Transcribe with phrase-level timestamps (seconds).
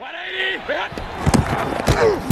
[0.00, 2.29] 180!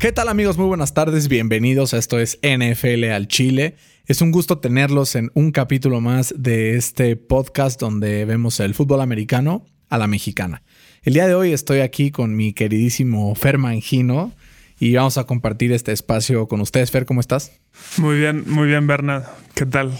[0.00, 0.56] ¿Qué tal amigos?
[0.56, 3.76] Muy buenas tardes, bienvenidos a esto es NFL al Chile.
[4.06, 9.02] Es un gusto tenerlos en un capítulo más de este podcast donde vemos el fútbol
[9.02, 10.62] americano a la mexicana.
[11.02, 14.32] El día de hoy estoy aquí con mi queridísimo Fer Mangino
[14.78, 16.90] y vamos a compartir este espacio con ustedes.
[16.90, 17.52] Fer, ¿cómo estás?
[17.98, 19.24] Muy bien, muy bien, Bernard.
[19.54, 19.92] ¿Qué tal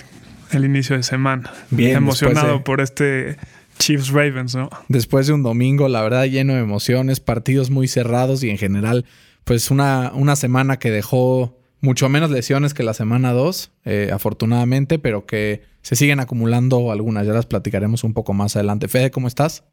[0.53, 1.53] el inicio de semana?
[1.71, 3.37] Bien, Emocionado de- por este
[3.79, 4.71] Chiefs Ravens, ¿no?
[4.89, 9.05] Después de un domingo, la verdad, lleno de emociones, partidos muy cerrados y en general,
[9.51, 13.73] pues una, una semana que dejó mucho menos lesiones que la semana 2,
[14.13, 17.27] afortunadamente, pero que se siguen acumulando algunas.
[17.27, 18.87] Ya las platicaremos un poco más adelante.
[18.87, 19.65] Fede, ¿cómo estás?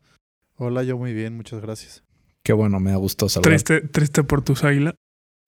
[0.55, 2.03] Hola, yo muy bien, muchas gracias.
[2.41, 3.51] Qué bueno, me da gusto saludar.
[3.51, 4.95] Triste, triste por tus águilas.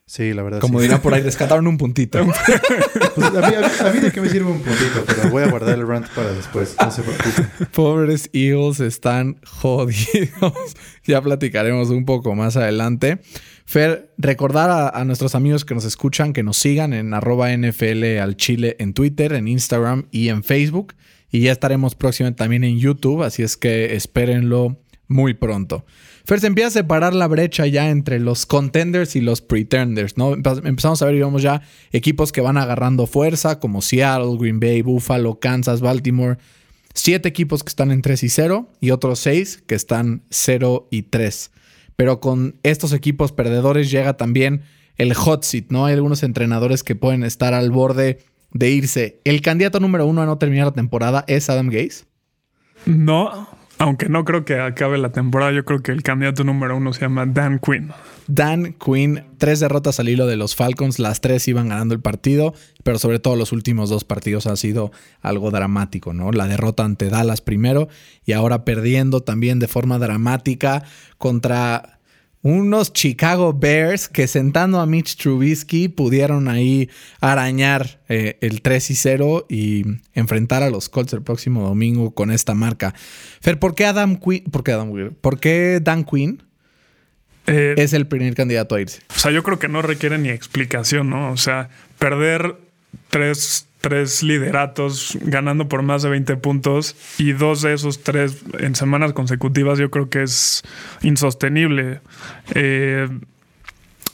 [0.09, 0.59] Sí, la verdad.
[0.59, 0.87] Como sí.
[0.87, 2.25] dirán por ahí, rescataron un puntito.
[2.25, 5.87] Pues, a, mí, a de qué me sirve un puntito, pero voy a guardar el
[5.87, 6.75] rant para después.
[6.83, 7.47] No se preocupen.
[7.71, 10.75] Pobres Eagles están jodidos.
[11.05, 13.19] ya platicaremos un poco más adelante.
[13.65, 18.17] Fer, recordar a, a nuestros amigos que nos escuchan que nos sigan en arroba NFL
[18.19, 20.95] al Chile en Twitter, en Instagram y en Facebook.
[21.29, 24.75] Y ya estaremos próximamente también en YouTube, así es que espérenlo
[25.07, 25.85] muy pronto.
[26.29, 30.35] Fer, se empieza a separar la brecha ya entre los contenders y los pretenders, ¿no?
[30.35, 34.81] Empe- Empezamos a ver, digamos, ya equipos que van agarrando fuerza, como Seattle, Green Bay,
[34.83, 36.37] Buffalo, Kansas, Baltimore.
[36.93, 41.01] Siete equipos que están en 3 y 0 y otros seis que están 0 y
[41.03, 41.51] 3.
[41.95, 44.61] Pero con estos equipos perdedores llega también
[44.97, 45.85] el hot seat, ¿no?
[45.85, 48.19] Hay algunos entrenadores que pueden estar al borde
[48.53, 49.19] de irse.
[49.25, 52.05] El candidato número uno a no terminar la temporada es Adam Gase.
[52.85, 53.48] No,
[53.79, 57.01] aunque no creo que acabe la temporada, yo creo que el candidato número uno se
[57.01, 57.91] llama Dan Quinn.
[58.27, 62.53] Dan Quinn, tres derrotas al hilo de los Falcons, las tres iban ganando el partido,
[62.83, 64.91] pero sobre todo los últimos dos partidos ha sido
[65.21, 66.31] algo dramático, ¿no?
[66.31, 67.87] La derrota ante Dallas primero
[68.25, 70.83] y ahora perdiendo también de forma dramática
[71.17, 71.98] contra
[72.41, 76.89] unos Chicago Bears que sentando a Mitch Trubisky pudieron ahí
[77.19, 82.31] arañar eh, el 3 y 0 y enfrentar a los Colts el próximo domingo con
[82.31, 82.93] esta marca.
[83.41, 84.43] Fer, ¿por qué Adam Quinn?
[84.45, 85.17] ¿Por qué Adam Quinn?
[85.19, 86.43] ¿Por qué Dan Quinn
[87.47, 89.01] Eh, es el primer candidato a irse?
[89.09, 91.31] O sea, yo creo que no requiere ni explicación, ¿no?
[91.31, 92.55] O sea, perder
[93.09, 98.75] tres, tres lideratos ganando por más de 20 puntos y dos de esos tres en
[98.75, 100.63] semanas consecutivas, yo creo que es
[101.01, 102.01] insostenible.
[102.55, 103.07] Eh,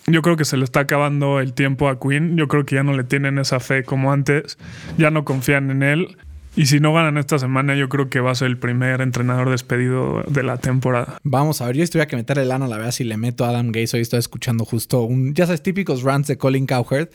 [0.08, 2.38] yo creo que se le está acabando el tiempo a Quinn.
[2.38, 4.58] Yo creo que ya no le tienen esa fe como antes.
[4.98, 6.18] Ya no confían en él.
[6.56, 9.50] Y si no ganan esta semana, yo creo que va a ser el primer entrenador
[9.50, 11.18] despedido de la temporada.
[11.24, 13.72] Vamos a ver, yo estuviera que meterle lana, la verdad, si le meto a Adam
[13.72, 13.98] Gase.
[13.98, 17.10] Hoy estoy escuchando justo un, ya sabes, típicos rants de Colin Cowherd.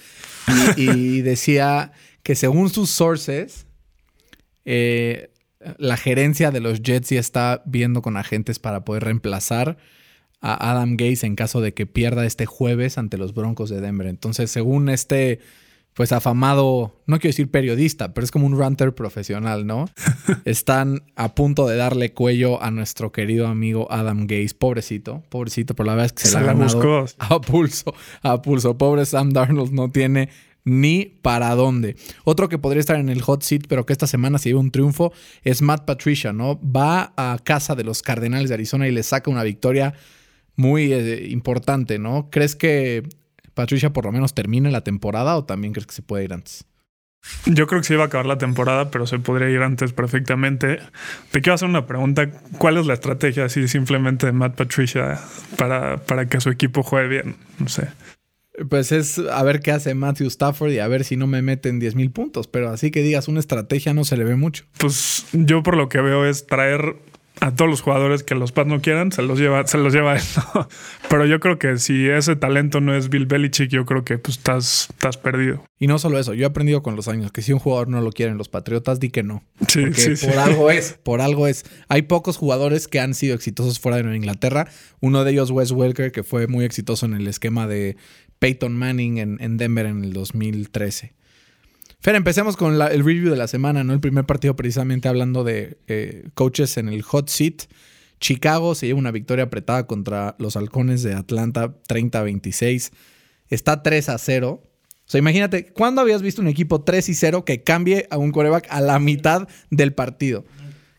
[0.77, 1.93] Y decía
[2.23, 3.67] que según sus sources,
[4.65, 5.31] eh,
[5.79, 9.77] la gerencia de los Jets ya está viendo con agentes para poder reemplazar
[10.41, 14.07] a Adam Gase en caso de que pierda este jueves ante los Broncos de Denver.
[14.07, 15.41] Entonces, según este,
[15.93, 19.91] pues afamado, no quiero decir periodista, pero es como un ranter profesional, ¿no?
[20.47, 24.55] Están a punto de darle cuello a nuestro querido amigo Adam Gase.
[24.59, 27.07] Pobrecito, pobrecito, pero la verdad es que se, Se la ha ganado buscó.
[27.19, 28.79] a pulso, a pulso.
[28.79, 30.31] Pobre Sam Darnold no tiene
[30.65, 31.97] ni para dónde.
[32.25, 34.71] Otro que podría estar en el hot seat, pero que esta semana se lleva un
[34.71, 35.13] triunfo,
[35.43, 36.61] es Matt Patricia, ¿no?
[36.63, 39.95] Va a casa de los Cardenales de Arizona y le saca una victoria
[40.57, 42.29] muy eh, importante, ¿no?
[42.31, 43.09] ¿Crees que
[43.55, 46.65] Patricia por lo menos termine la temporada o también crees que se puede ir antes?
[47.45, 50.79] Yo creo que se iba a acabar la temporada, pero se podría ir antes perfectamente.
[51.31, 52.31] Te quiero hacer una pregunta.
[52.59, 55.19] ¿Cuál es la estrategia así simplemente de Matt Patricia
[55.57, 57.37] para, para que su equipo juegue bien?
[57.59, 57.89] No sé.
[58.69, 61.79] Pues es a ver qué hace Matthew Stafford y a ver si no me meten
[61.79, 64.65] 10 mil puntos, pero así que digas una estrategia no se le ve mucho.
[64.79, 66.97] Pues yo por lo que veo es traer
[67.41, 70.17] a todos los jugadores que los Pats no quieran, se los lleva, se los lleva
[70.17, 70.23] él.
[70.55, 70.69] ¿no?
[71.09, 74.37] Pero yo creo que si ese talento no es Bill Belichick, yo creo que pues
[74.37, 75.65] estás, estás perdido.
[75.79, 78.01] Y no solo eso, yo he aprendido con los años que si un jugador no
[78.03, 79.43] lo quieren los Patriotas, di que no.
[79.69, 80.27] Sí, Porque sí, sí.
[80.27, 81.65] por algo es, por algo es.
[81.89, 84.69] Hay pocos jugadores que han sido exitosos fuera de Nueva Inglaterra.
[85.01, 87.97] Uno de ellos, Wes Welker, que fue muy exitoso en el esquema de
[88.39, 91.15] Peyton Manning en, en Denver en el 2013.
[92.01, 93.93] Fer, empecemos con la- el review de la semana, ¿no?
[93.93, 97.65] El primer partido precisamente hablando de eh, coaches en el hot seat.
[98.21, 102.93] Chicago se lleva una victoria apretada contra los halcones de Atlanta 30-26.
[103.49, 104.63] Está 3 a 0.
[104.63, 108.33] O sea, imagínate, ¿cuándo habías visto un equipo 3 y 0 que cambie a un
[108.33, 110.45] coreback a la mitad del partido?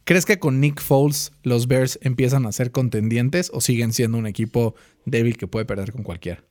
[0.03, 4.27] ¿Crees que con Nick Foles los Bears empiezan a ser contendientes o siguen siendo un
[4.27, 4.75] equipo
[5.05, 6.43] débil que puede perder con cualquiera?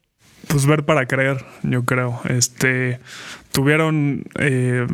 [0.48, 2.20] Pues ver para creer, yo creo.
[2.28, 2.98] Este
[3.52, 4.86] tuvieron eh,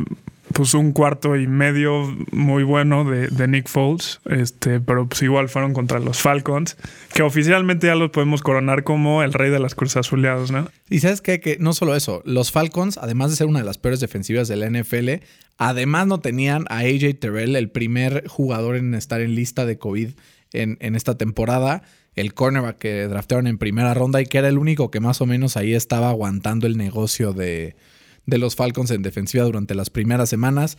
[0.53, 5.73] pues un cuarto y medio muy bueno de, Nick Foles, este, pero pues igual fueron
[5.73, 6.77] contra los Falcons,
[7.13, 10.67] que oficialmente ya los podemos coronar como el rey de las cruzas azuleadas, ¿no?
[10.89, 13.99] Y sabes que no solo eso, los Falcons, además de ser una de las peores
[13.99, 15.23] defensivas de la NFL,
[15.57, 20.11] además no tenían a AJ Terrell, el primer jugador en estar en lista de COVID
[20.53, 21.83] en, en esta temporada
[22.17, 25.25] el cornerback que draftearon en primera ronda y que era el único que más o
[25.25, 27.75] menos ahí estaba aguantando el negocio de,
[28.25, 30.77] de los Falcons en defensiva durante las primeras semanas.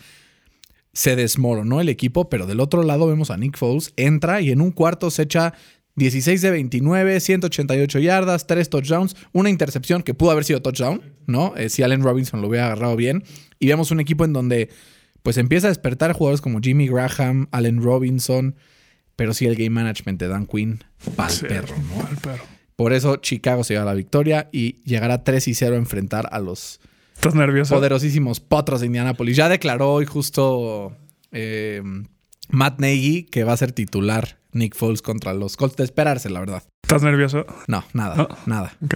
[0.93, 4.61] Se desmoronó el equipo, pero del otro lado vemos a Nick Foles, entra y en
[4.61, 5.55] un cuarto se echa
[5.95, 11.55] 16 de 29, 188 yardas, 3 touchdowns, una intercepción que pudo haber sido touchdown, ¿no?
[11.57, 13.25] Eh, si Allen Robinson lo hubiera agarrado bien.
[13.59, 14.71] Y vemos un equipo en donde
[15.23, 18.57] pues empieza a despertar jugadores como Jimmy Graham, Allen Robinson,
[19.19, 20.85] pero sí el game management de Dan Quinn,
[21.17, 22.05] pa'l Sí, perro, ¿no?
[22.05, 22.45] pa'l perro.
[22.77, 26.39] Por eso Chicago se lleva la victoria y llegará 3 y 0 a enfrentar a
[26.39, 26.79] los
[27.17, 27.75] ¿Estás nervioso?
[27.75, 29.37] poderosísimos potros de Indianapolis.
[29.37, 30.97] Ya declaró hoy justo
[31.33, 31.83] eh,
[32.49, 35.75] Matt Nagy que va a ser titular Nick Foles contra los Colts.
[35.75, 36.63] De esperarse, la verdad.
[36.85, 37.45] ¿Estás nervioso?
[37.67, 38.29] No, nada, No.
[38.47, 38.77] nada.
[38.85, 38.95] Ok.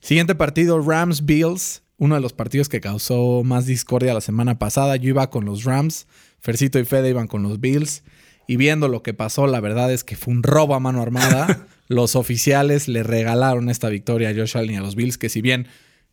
[0.00, 1.82] Siguiente partido, Rams-Bills.
[1.98, 4.96] Uno de los partidos que causó más discordia la semana pasada.
[4.96, 6.06] Yo iba con los Rams.
[6.40, 8.02] Fercito y Fede iban con los Bills.
[8.46, 11.66] Y viendo lo que pasó, la verdad es que fue un robo a mano armada.
[11.88, 15.40] los oficiales le regalaron esta victoria a Josh Allen y a los Bills, que si
[15.40, 15.66] bien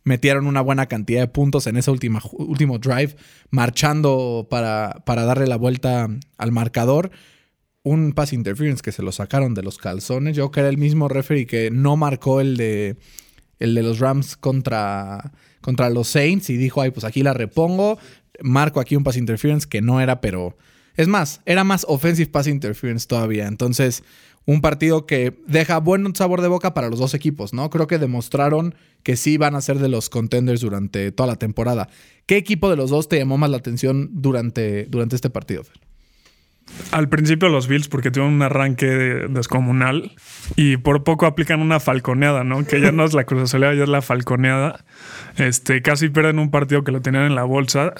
[0.04, 3.14] metieron una buena cantidad de puntos en ese última, último drive,
[3.50, 6.08] marchando para, para darle la vuelta
[6.38, 7.10] al marcador,
[7.84, 10.36] un pass interference que se lo sacaron de los calzones.
[10.36, 12.96] Yo que era el mismo referee que no marcó el de
[13.62, 17.96] el de los Rams contra, contra los Saints y dijo, ay, pues aquí la repongo,
[18.40, 20.56] marco aquí un pass interference que no era, pero
[20.96, 23.46] es más, era más offensive pass interference todavía.
[23.46, 24.02] Entonces,
[24.44, 27.70] un partido que deja buen sabor de boca para los dos equipos, ¿no?
[27.70, 31.88] Creo que demostraron que sí van a ser de los contenders durante toda la temporada.
[32.26, 35.64] ¿Qué equipo de los dos te llamó más la atención durante, durante este partido?
[35.64, 35.91] Fer?
[36.90, 40.12] Al principio los Bills porque tuvieron un arranque de- descomunal
[40.56, 42.64] y por poco aplican una falconeada, ¿no?
[42.64, 44.84] Que ya no es la cruz azulea, ya es la falconeada.
[45.36, 47.94] Este, casi pierden un partido que lo tenían en la bolsa.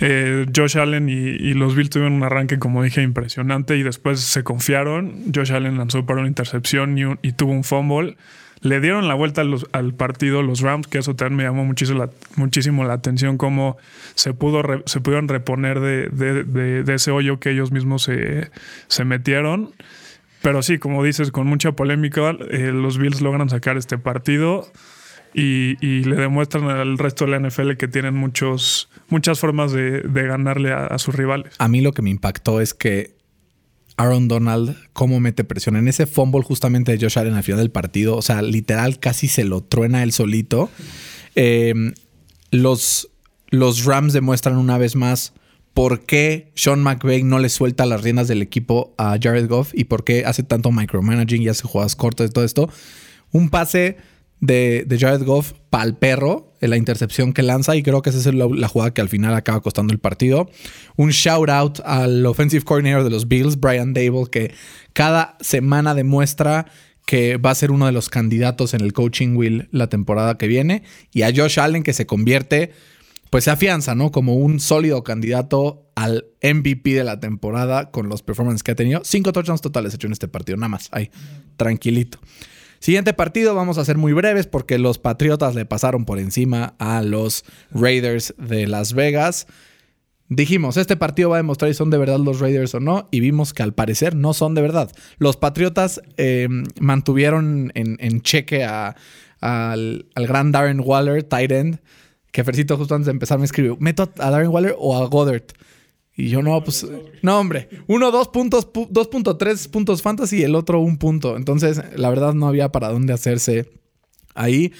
[0.00, 4.42] Eh, Josh Allen y, los Bills tuvieron un arranque, como dije, impresionante y después se
[4.42, 5.32] confiaron.
[5.34, 8.16] Josh Allen lanzó para una intercepción y, y tuvo un fumble.
[8.62, 9.42] Le dieron la vuelta
[9.72, 13.76] al partido los Rams, que eso también me llamó muchísimo la, atención, cómo
[14.14, 18.04] se, pudo se pudieron reponer de, ese hoyo que ellos mismos
[18.88, 19.74] se, metieron.
[20.42, 24.70] Pero sí, como dices, con mucha polémica, eh, los Bills logran sacar este partido
[25.34, 30.22] y, le demuestran al resto de la NFL que tienen muchos, muchas formas de, de
[30.26, 31.54] ganarle a, a sus rivales.
[31.58, 33.21] A mí lo que me impactó es que
[33.96, 37.70] Aaron Donald, cómo mete presión en ese fumble justamente de Josh Allen al final del
[37.70, 38.16] partido.
[38.16, 40.70] O sea, literal casi se lo truena él solito.
[41.34, 41.74] Eh,
[42.50, 43.10] los,
[43.48, 45.32] los Rams demuestran una vez más
[45.74, 49.84] por qué Sean McVay no le suelta las riendas del equipo a Jared Goff y
[49.84, 52.68] por qué hace tanto micromanaging y hace jugadas cortas y todo esto.
[53.30, 53.96] Un pase
[54.42, 58.34] de, Jared Goff pa'l perro en la intercepción que lanza y creo que esa es
[58.34, 60.50] la, la jugada que al final acaba costando el partido.
[60.96, 64.52] Un shout out al offensive coordinator de los Bills, Brian Dable, que
[64.92, 66.66] cada semana demuestra
[67.06, 70.46] que va a ser uno de los candidatos en el coaching wheel la temporada que
[70.48, 72.72] viene y a Josh Allen que se convierte
[73.30, 74.12] pues se afianza, ¿no?
[74.12, 79.00] Como un sólido candidato al MVP de la temporada con los performances que ha tenido.
[79.04, 80.90] Cinco touchdowns totales hecho en este partido, nada más.
[80.92, 81.10] Ahí,
[81.56, 82.18] tranquilito.
[82.82, 87.00] Siguiente partido, vamos a ser muy breves porque los Patriotas le pasaron por encima a
[87.02, 89.46] los Raiders de Las Vegas.
[90.28, 93.20] Dijimos, este partido va a demostrar si son de verdad los Raiders o no, y
[93.20, 94.90] vimos que al parecer no son de verdad.
[95.18, 96.48] Los Patriotas eh,
[96.80, 98.96] mantuvieron en, cheque a-
[99.40, 101.78] al, al gran Darren Waller, tight end,
[102.32, 105.44] que Fercito justo antes de empezar me escribió, ¿meto a Darren Waller o a Goddard?
[106.22, 106.86] Y yo no, pues,
[107.22, 111.36] no, hombre, uno, dos puntos, pu- 2.3 puntos fantasy y el otro un punto.
[111.36, 113.72] Entonces, la verdad no había para dónde hacerse
[114.36, 114.72] ahí.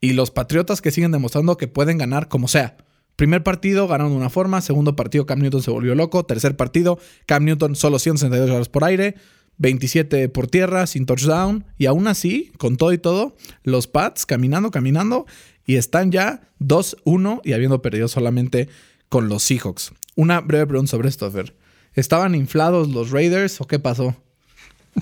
[0.00, 2.78] Y los Patriotas que siguen demostrando que pueden ganar como sea.
[3.16, 6.98] Primer partido ganaron de una forma, segundo partido Cam Newton se volvió loco, tercer partido
[7.26, 9.16] Cam Newton solo 162 yardas por aire,
[9.58, 14.70] 27 por tierra, sin touchdown, y aún así, con todo y todo, los Pats caminando,
[14.70, 15.26] caminando,
[15.66, 18.70] y están ya 2-1 y habiendo perdido solamente
[19.10, 19.92] con los Seahawks.
[20.20, 21.54] Una breve pregunta sobre esto, Fer.
[21.94, 24.14] ¿Estaban inflados los Raiders o qué pasó?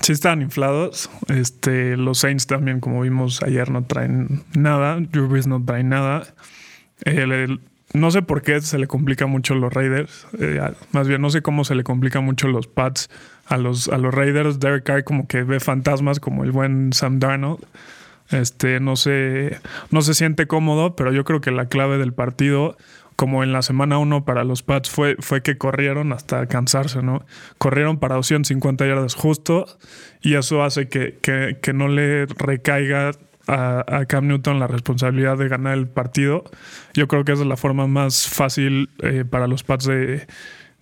[0.01, 1.09] Sí están inflados.
[1.27, 4.97] Este, los Saints también, como vimos ayer, no traen nada.
[4.97, 6.25] Drew no trae nada.
[7.91, 10.25] No sé por qué se le complica mucho los Raiders.
[10.39, 10.61] Eh,
[10.93, 13.09] más bien, no sé cómo se le complica mucho los Pats
[13.45, 14.61] a los, a los Raiders.
[14.61, 17.65] Derek Carr como que ve fantasmas como el buen Sam Darnold.
[18.31, 19.59] Este, no se,
[19.89, 22.77] no se siente cómodo, pero yo creo que la clave del partido,
[23.19, 27.25] como en la semana 1 para los Pats, fue, fue que corrieron hasta cansarse, ¿no?
[27.57, 29.65] Corrieron para 250 yardas justo
[30.21, 33.11] y eso hace que, que, no le recaiga
[33.45, 36.45] a, Cam Newton la responsabilidad de ganar el partido.
[36.93, 40.25] Yo creo que esa es la forma más fácil eh, para los Pats de,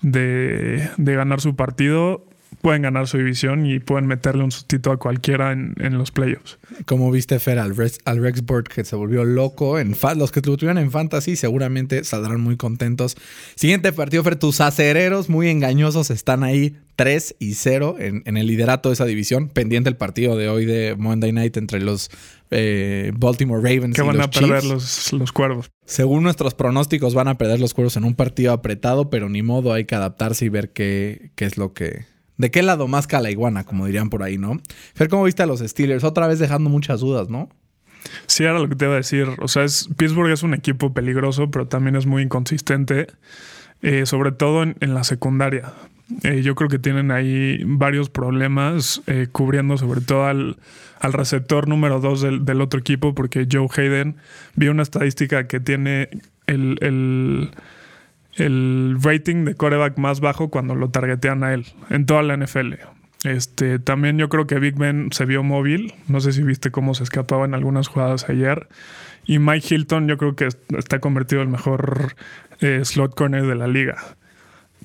[0.04, 2.24] de, ganar su partido.
[2.62, 6.58] Pueden ganar su división y pueden meterle un sustito a cualquiera en, en los playoffs.
[6.86, 9.80] Como viste, Fer, al Rex, al Rex Bird que se volvió loco.
[9.80, 13.16] En los que lo tuvieron en Fantasy seguramente saldrán muy contentos.
[13.56, 18.48] Siguiente partido, Fer, tus acereros muy engañosos están ahí 3 y 0 en, en, el
[18.48, 19.50] liderato de esa división.
[19.50, 22.10] Pendiente el partido de hoy de Monday Night entre los
[22.50, 23.96] eh, Baltimore Ravens.
[23.96, 25.72] Que van a perder los, los, cuervos.
[25.86, 29.74] Según nuestros pronósticos, van a perder los cuervos en un partido apretado, pero ni modo,
[29.74, 32.06] hay que adaptarse y ver qué, qué es lo que.
[32.38, 34.60] ¿De qué lado más la iguana, como dirían por ahí, no?
[34.94, 36.04] Fer, ¿cómo viste a los Steelers?
[36.04, 37.50] Otra vez dejando muchas dudas, ¿no?
[38.26, 39.28] Sí, era lo que te iba a decir.
[39.40, 43.08] O sea, es, Pittsburgh es un equipo peligroso, pero también es muy inconsistente,
[43.82, 45.74] eh, sobre todo en, la secundaria.
[46.24, 50.58] Eh, yo creo que tienen ahí varios problemas eh, cubriendo sobre todo al,
[51.00, 54.16] al receptor número dos del, del, otro equipo, porque Joe Hayden
[54.56, 56.10] vi una estadística que tiene
[56.46, 57.52] el, el,
[58.38, 62.74] el rating de coreback más bajo cuando lo targetean a él en toda la NFL.
[63.24, 65.94] Este, también yo creo que Big Ben se vio móvil.
[66.08, 68.68] No sé si viste cómo se escapaba en algunas jugadas ayer.
[69.26, 72.16] Y Mike Hilton yo creo que está convertido en el mejor
[72.62, 73.98] eh, slot corner de la liga.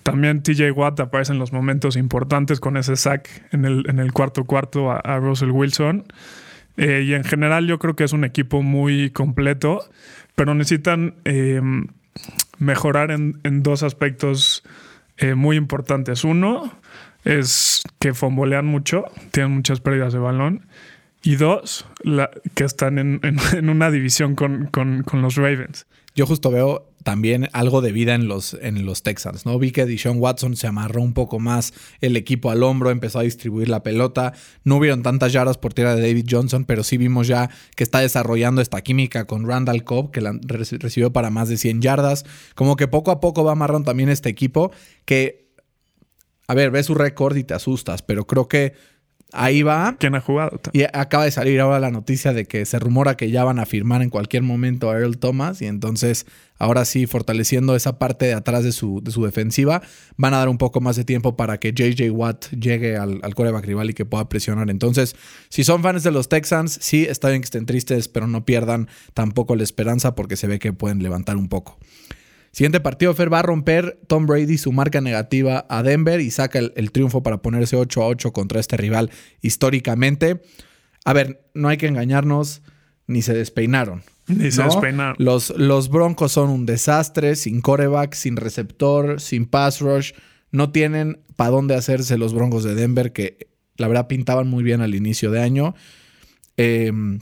[0.03, 4.91] También TJ Watt aparece en los momentos importantes con ese sack en el, cuarto cuarto
[4.91, 6.05] a, Russell Wilson.
[6.77, 9.85] Eh, y en general yo creo que es un equipo muy completo,
[10.35, 11.61] pero necesitan eh,
[12.63, 14.63] mejorar en, en, dos aspectos
[15.17, 16.25] eh, muy importantes.
[16.25, 16.73] Uno
[17.25, 20.67] es que fombolean mucho, tienen muchas pérdidas de balón.
[21.25, 25.87] Y dos, la, que están en, en, una división con, con los Ravens.
[26.15, 29.59] Yo justo veo también algo de vida en los, en los Texans, ¿no?
[29.59, 33.23] Vi que Deshaun Watson se amarró un poco más el equipo al hombro, empezó a
[33.23, 34.33] distribuir la pelota.
[34.65, 38.01] No hubieron tantas yardas por tierra de David Johnson, pero sí vimos ya que está
[38.01, 42.25] desarrollando esta química con Randall Cobb, que la recibió para más de 100 yardas.
[42.55, 44.73] Como que poco a poco va amarrando también este equipo
[45.05, 45.53] que,
[46.47, 48.75] a ver, ves su récord y te asustas, pero creo que
[49.33, 49.97] Ahí va.
[49.99, 50.61] ¿Quién ha jugado?
[50.73, 53.67] Y acaba de salir ahora la noticia de que se rumora que ya van a
[53.67, 55.63] firmar en cualquier momento a Earl Thomas.
[55.63, 56.27] Y entonces,
[56.59, 59.81] ahora sí, fortaleciendo esa parte de atrás de su, de su defensiva,
[60.19, 63.35] van a dar un poco más de tiempo para que JJ Watt llegue al, al
[63.35, 64.69] coreback rival y que pueda presionar.
[64.69, 65.17] Entonces,
[65.49, 68.89] si son fans de los Texans, sí, está bien que estén tristes, pero no pierdan
[69.15, 71.79] tampoco la esperanza porque se ve que pueden levantar un poco.
[72.53, 76.59] Siguiente partido, Fer va a romper Tom Brady su marca negativa a Denver y saca
[76.59, 80.43] el, triunfo para ponerse 8 a 8 contra este rival históricamente.
[81.07, 82.61] A ver, no hay que engañarnos,
[83.07, 84.03] ni se despeinaron.
[84.27, 85.17] Ni se despeinaron.
[85.19, 90.13] Los, los Broncos son un desastre, sin coreback, sin receptor, sin pass rush.
[90.51, 94.83] No tienen para dónde hacerse los Broncos de Denver, que la verdad pintaban muy bien
[94.83, 95.75] al inicio de año.
[96.59, 97.21] Em,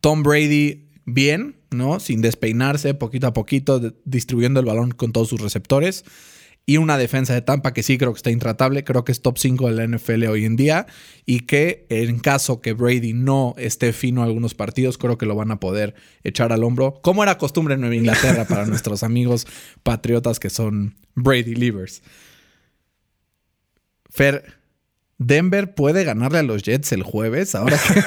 [0.00, 2.00] Tom Brady, bien, ¿no?
[2.00, 6.04] Sin despeinarse, poquito a poquito, distribuyendo el balón con todos sus receptores.
[6.66, 9.38] Y una defensa de Tampa que sí creo que está intratable, creo que es top
[9.38, 10.86] 5 de la NFL hoy en día.
[11.26, 15.50] Y que en caso que Brady no esté fino algunos partidos, creo que lo van
[15.50, 17.00] a poder echar al hombro.
[17.02, 19.46] Como era costumbre en Nueva Inglaterra para nuestros amigos
[19.82, 22.02] patriotas que son Brady Leavers.
[24.08, 24.59] Fer,
[25.20, 27.54] Denver puede ganarle a los Jets el jueves.
[27.54, 28.00] Ahora que.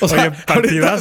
[0.00, 0.32] o sea,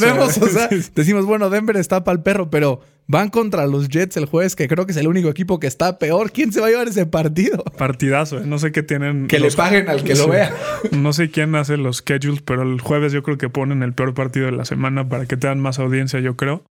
[0.01, 4.17] vemos, o sea, decimos, bueno, Denver está para el perro, pero van contra los Jets
[4.17, 6.33] el jueves, que creo que es el único equipo que está peor.
[6.33, 7.63] ¿Quién se va a llevar ese partido?
[7.77, 8.43] Partidazo, ¿eh?
[8.45, 9.27] no sé qué tienen.
[9.27, 10.53] Que le paguen al que lo vea.
[10.91, 14.13] No sé quién hace los schedules, pero el jueves yo creo que ponen el peor
[14.13, 16.65] partido de la semana para que tengan más audiencia, yo creo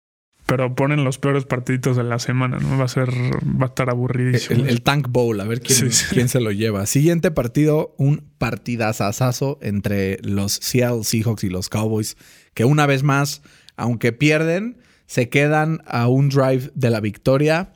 [0.50, 2.78] pero ponen los peores partiditos de la semana, ¿no?
[2.78, 4.66] Va a ser, va a estar aburridísimo.
[4.66, 6.88] El, Tank Bowl, a ver quién, quién, se lo lleva.
[6.88, 12.18] Siguiente partido, un partidazazazo entre los Seattle Seahawks y los Cowboys,
[12.56, 13.44] que una vez más,
[13.78, 17.72] aunque pierden, se quedan a un drive de la victoria.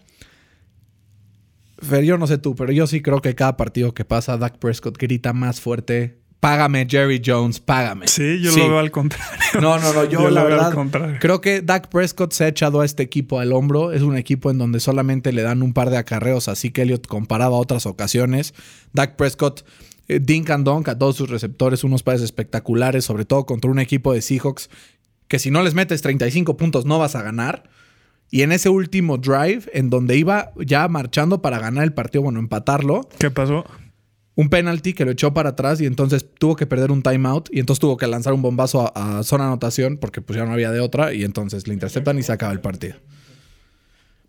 [1.77, 4.57] Fer, yo no sé tú, pero yo sí creo que cada partido que pasa, Dak
[4.57, 8.05] Prescott grita más fuerte págame Jerry Jones, págame.
[8.09, 9.61] Sí, yo lo veo al contrario.
[9.61, 10.73] No, no, no, yo, la verdad
[11.21, 13.93] creo que Dak Prescott se ha echado a este equipo al hombro.
[13.93, 17.07] Es un equipo en donde solamente le dan un par de acarreos así que Elliott
[17.07, 18.53] comparado a otras ocasiones.
[18.91, 19.63] Dak Prescott
[20.09, 23.79] eh, dink and donk a todos sus receptores, unos pases espectaculares, sobre todo contra un
[23.79, 24.69] equipo de Seahawks
[25.29, 27.69] que si no les metes 35 puntos no vas a ganar.
[28.29, 32.39] Y en ese último drive, en donde iba ya marchando para ganar el partido, bueno,
[32.39, 33.63] empatarlo, ¿Qué pasó?
[34.35, 37.59] Un penalti que lo echó para atrás y entonces tuvo que perder un timeout y
[37.59, 40.71] entonces tuvo que lanzar un bombazo a, a zona anotación porque pues ya no había
[40.71, 42.95] de otra y entonces le interceptan y se acaba el partido.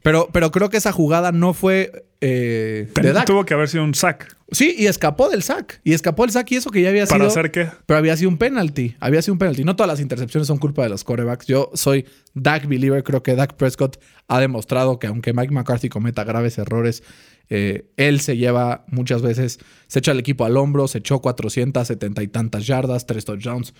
[0.04, 3.24] Pero, pero creo que esa jugada no fue eh, de Dak.
[3.24, 4.36] Tuvo que haber sido un sack.
[4.50, 5.80] Sí, y escapó del sack.
[5.82, 7.28] Y escapó del sack y eso que ya había ¿Para sido...
[7.28, 7.68] hacer qué?
[7.86, 8.96] Pero había sido un penalty.
[9.00, 9.64] Había sido un penalty.
[9.64, 11.46] No todas las intercepciones son culpa de los corebacks.
[11.46, 13.02] Yo soy Dak believer.
[13.02, 17.02] Creo que Dak Prescott ha demostrado que aunque Mike McCarthy cometa graves errores,
[17.50, 22.22] eh, él se lleva muchas veces, se echa el equipo al hombro, se echó 470
[22.22, 23.74] y tantas yardas, tres touchdowns.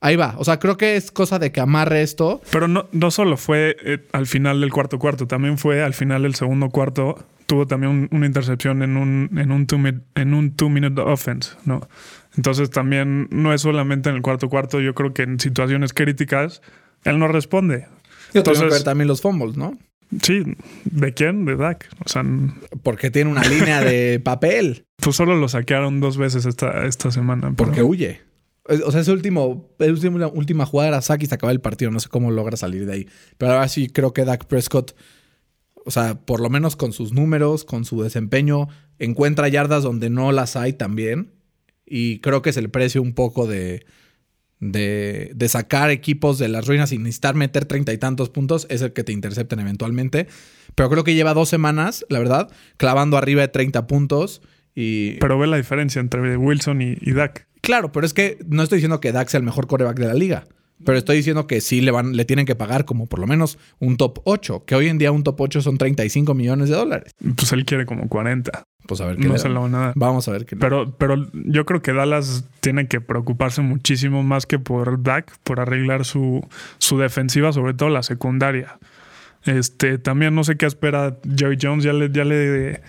[0.00, 0.34] Ahí va.
[0.38, 2.42] O sea, creo que es cosa de que amarre esto.
[2.52, 6.22] Pero no, no solo fue eh, al final del cuarto cuarto, también fue al final
[6.22, 7.26] del segundo cuarto.
[7.46, 11.00] Tuvo también un- una intercepción en un, en un two, mi- en un two minute
[11.00, 11.88] offense, ¿no?
[12.36, 14.80] Entonces también no es solamente en el cuarto cuarto.
[14.80, 16.60] Yo creo que en situaciones críticas
[17.04, 17.86] él no responde.
[18.34, 19.78] Yo tengo que Entonces- ver también los fumbles, ¿no?
[20.22, 20.42] Sí,
[20.84, 21.44] ¿de quién?
[21.44, 21.88] De Dak.
[22.04, 22.22] O sea,
[22.82, 24.84] Porque tiene una línea de papel.
[24.96, 27.42] pues solo lo saquearon dos veces esta, esta semana.
[27.42, 28.20] pero- Porque huye.
[28.84, 31.60] O sea, ese último, el último- la última jugada era sack y se acaba el
[31.60, 31.90] partido.
[31.90, 33.08] No sé cómo logra salir de ahí.
[33.38, 34.96] Pero ahora sí creo que Dak Prescott,
[35.84, 40.32] o sea, por lo menos con sus números, con su desempeño, encuentra yardas donde no
[40.32, 41.32] las hay también.
[41.84, 43.86] Y creo que es el precio un poco de,
[44.60, 48.66] de, de sacar equipos de las ruinas sin necesitar meter treinta y tantos puntos.
[48.70, 50.26] Es el que te intercepten eventualmente.
[50.74, 54.42] Pero creo que lleva dos semanas, la verdad, clavando arriba de 30 puntos.
[54.74, 57.46] Y Pero ve la diferencia entre Wilson y, y Dak.
[57.62, 60.14] Claro, pero es que no estoy diciendo que Dak sea el mejor coreback de la
[60.14, 60.46] liga.
[60.84, 63.58] Pero estoy diciendo que sí le van, le tienen que pagar como por lo menos
[63.78, 67.14] un top 8, que hoy en día un top 8 son 35 millones de dólares.
[67.36, 68.64] Pues él quiere como 40.
[68.86, 69.92] Pues a ver qué No se lo van a dar.
[69.96, 70.54] Vamos a ver qué.
[70.56, 75.60] Pero, pero yo creo que Dallas tiene que preocuparse muchísimo más que por Dak, por
[75.60, 76.46] arreglar su,
[76.78, 78.78] su defensiva, sobre todo la secundaria.
[79.44, 82.82] Este, también no sé qué espera Jerry Jones, ya le, ya le,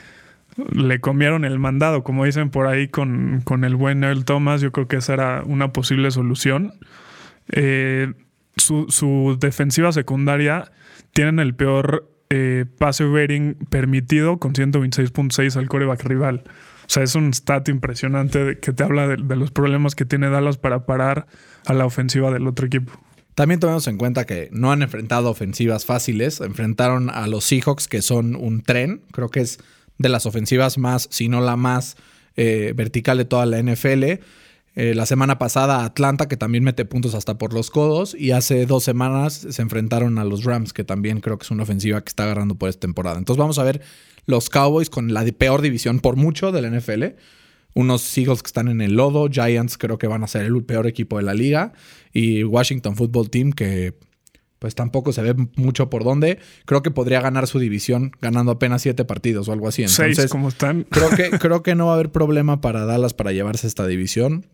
[0.74, 4.62] le comieron el mandado, como dicen por ahí con, con el buen Earl Thomas.
[4.62, 6.74] Yo creo que esa era una posible solución.
[7.52, 8.14] Eh,
[8.56, 10.72] su, defensiva secundaria
[11.14, 16.44] tienen el peor eh, pase rating permitido con 126.6 al coreback rival.
[16.46, 20.30] O sea, es un stat impresionante que te habla de, de los problemas que tiene
[20.30, 21.28] Dallas para parar
[21.66, 22.94] a la ofensiva del otro equipo.
[23.38, 26.42] También tomemos en cuenta que no han enfrentado ofensivas fáciles.
[26.42, 29.04] Enfrentaron a los Seahawks, que son un tren.
[29.12, 29.60] Creo que es
[30.00, 31.98] de las ofensivas más, si no la más
[32.36, 34.24] eh, vertical de toda la NFL.
[34.80, 38.16] Eh, la semana pasada Atlanta, que también mete puntos hasta por los codos.
[38.18, 41.64] Y hace dos semanas se enfrentaron a los Rams, que también creo que es una
[41.64, 43.18] ofensiva que está agarrando por esta temporada.
[43.18, 43.82] Entonces vamos a ver
[44.28, 47.16] los Cowboys con la de- peor división por mucho de la NFL.
[47.74, 49.28] Unos Seagulls que están en el lodo.
[49.32, 51.74] Giants creo que van a ser el peor equipo de la liga.
[52.14, 53.96] Y Washington Football Team que
[54.60, 56.40] pues tampoco se ve mucho por dónde.
[56.66, 59.88] Creo que podría ganar su división ganando apenas siete partidos o algo así.
[59.88, 60.84] Seis, como están.
[60.90, 64.48] creo que, creo que no va a haber problema para Dallas para llevarse esta división.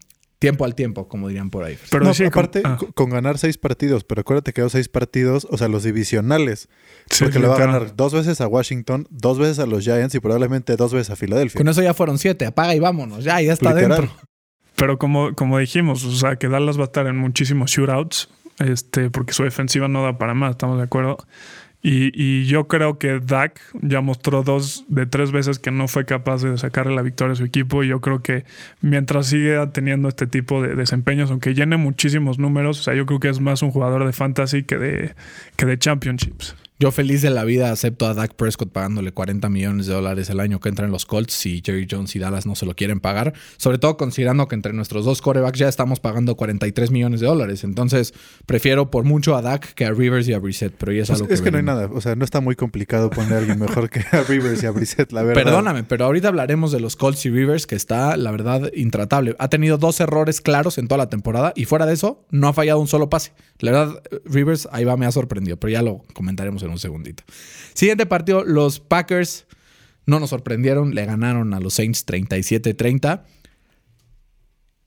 [0.44, 1.78] Tiempo al tiempo, como dirían por ahí.
[1.90, 5.48] Pero no, aparte, ah, co- con ganar seis partidos, pero acuérdate que los seis partidos,
[5.50, 6.70] o sea, los divisionales.
[7.10, 10.14] sí, porque le va a ganar dos veces a Washington, dos veces a los Giants
[10.16, 11.58] y probablemente dos veces a Filadelfia.
[11.60, 12.46] Con eso ya fueron siete.
[12.46, 13.24] Apaga y vámonos.
[13.24, 14.02] Ya, ya está Literal.
[14.02, 14.16] dentro.
[14.76, 18.30] Pero como, como dijimos, o sea, que Dallas va a estar en muchísimos shootouts,
[18.60, 21.18] este, porque su defensiva no da para más, estamos de acuerdo.
[21.86, 26.06] Y, y yo creo que Dak ya mostró dos de tres veces que no fue
[26.06, 27.84] capaz de sacarle la victoria a su equipo.
[27.84, 28.46] Y yo creo que
[28.80, 33.20] mientras siga teniendo este tipo de desempeños, aunque llene muchísimos números, o sea, yo creo
[33.20, 35.16] que es más un jugador de fantasy que de,
[35.58, 36.56] que de championships.
[36.84, 40.42] Yo feliz de la vida acepto a Dak Prescott pagándole 40 millones de dólares el
[40.42, 43.00] año que entra en los Colts si Jerry Jones y Dallas no se lo quieren
[43.00, 43.32] pagar.
[43.56, 47.64] Sobre todo considerando que entre nuestros dos corebacks ya estamos pagando 43 millones de dólares.
[47.64, 48.14] Entonces
[48.46, 50.74] prefiero por mucho a Dak que a Rivers y a Brissett.
[50.78, 52.58] Pero ya es Pues algo es que no hay nada, o sea, no está muy
[52.58, 55.42] complicado poner a alguien mejor que a Rivers y a Brissett, la verdad.
[55.42, 59.38] Perdóname, pero ahorita hablaremos de los Colts y Rivers, que está, la verdad, intratable.
[59.40, 62.54] Ha tenido dos errores claros en toda la temporada y fuera de eso, no ha
[62.54, 63.32] fallado un solo pase.
[63.60, 67.24] La verdad, Rivers, ahí va, me ha sorprendido, pero ya lo comentaremos en un segundito.
[67.74, 69.46] Siguiente partido, los Packers
[70.06, 73.24] no nos sorprendieron, le ganaron a los Saints 37-30.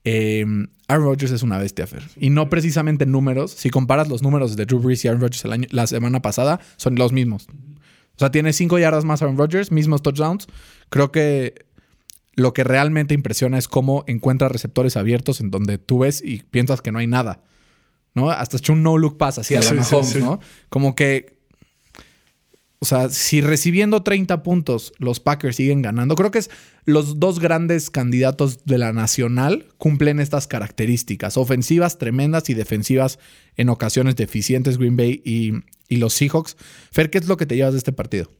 [0.03, 0.45] Eh,
[0.87, 2.03] Aaron Rodgers es una bestia, Fer.
[2.15, 3.51] Y no precisamente en números.
[3.51, 6.61] Si comparas los números de Drew Brees y Aaron Rodgers el año- la semana pasada,
[6.77, 7.47] son los mismos.
[7.49, 10.47] O sea, tiene cinco yardas más Aaron Rodgers, mismos touchdowns.
[10.89, 11.65] Creo que
[12.35, 16.81] lo que realmente impresiona es cómo encuentra receptores abiertos en donde tú ves y piensas
[16.81, 17.43] que no hay nada.
[18.13, 18.31] ¿No?
[18.31, 20.19] Hasta hecho un no-look pass así a la Sí, sí, Mahomes, sí.
[20.19, 20.39] ¿no?
[20.69, 21.36] Como que
[22.79, 26.51] o sea, si recibiendo 30 puntos los Packers siguen ganando, creo que es
[26.85, 33.17] los dos grandes candidatos de la nacional cumplen estas características, ofensivas tremendas y defensivas
[33.55, 35.53] en ocasiones deficientes Green Bay y,
[35.89, 36.55] y los Seahawks.
[36.91, 38.31] Fer, ¿qué es lo que te llevas de este partido?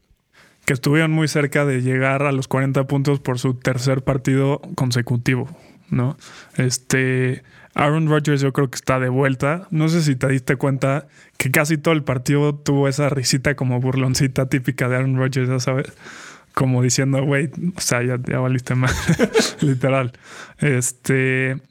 [0.66, 5.50] Que estuvieron muy cerca de llegar a los 40 puntos por su tercer partido consecutivo,
[5.90, 6.16] ¿no?
[6.58, 7.42] Este,
[7.78, 9.68] Aaron Rodgers yo creo que está de vuelta.
[9.70, 13.80] No sé si te diste cuenta que casi todo el partido tuvo esa risita como
[13.80, 15.94] burloncita típica de Aaron Rodgers, ya sabes.
[16.56, 18.92] Como diciendo, güey, o sea, ya, valiste mal.
[19.62, 20.12] Literal.
[20.58, 21.62] Este.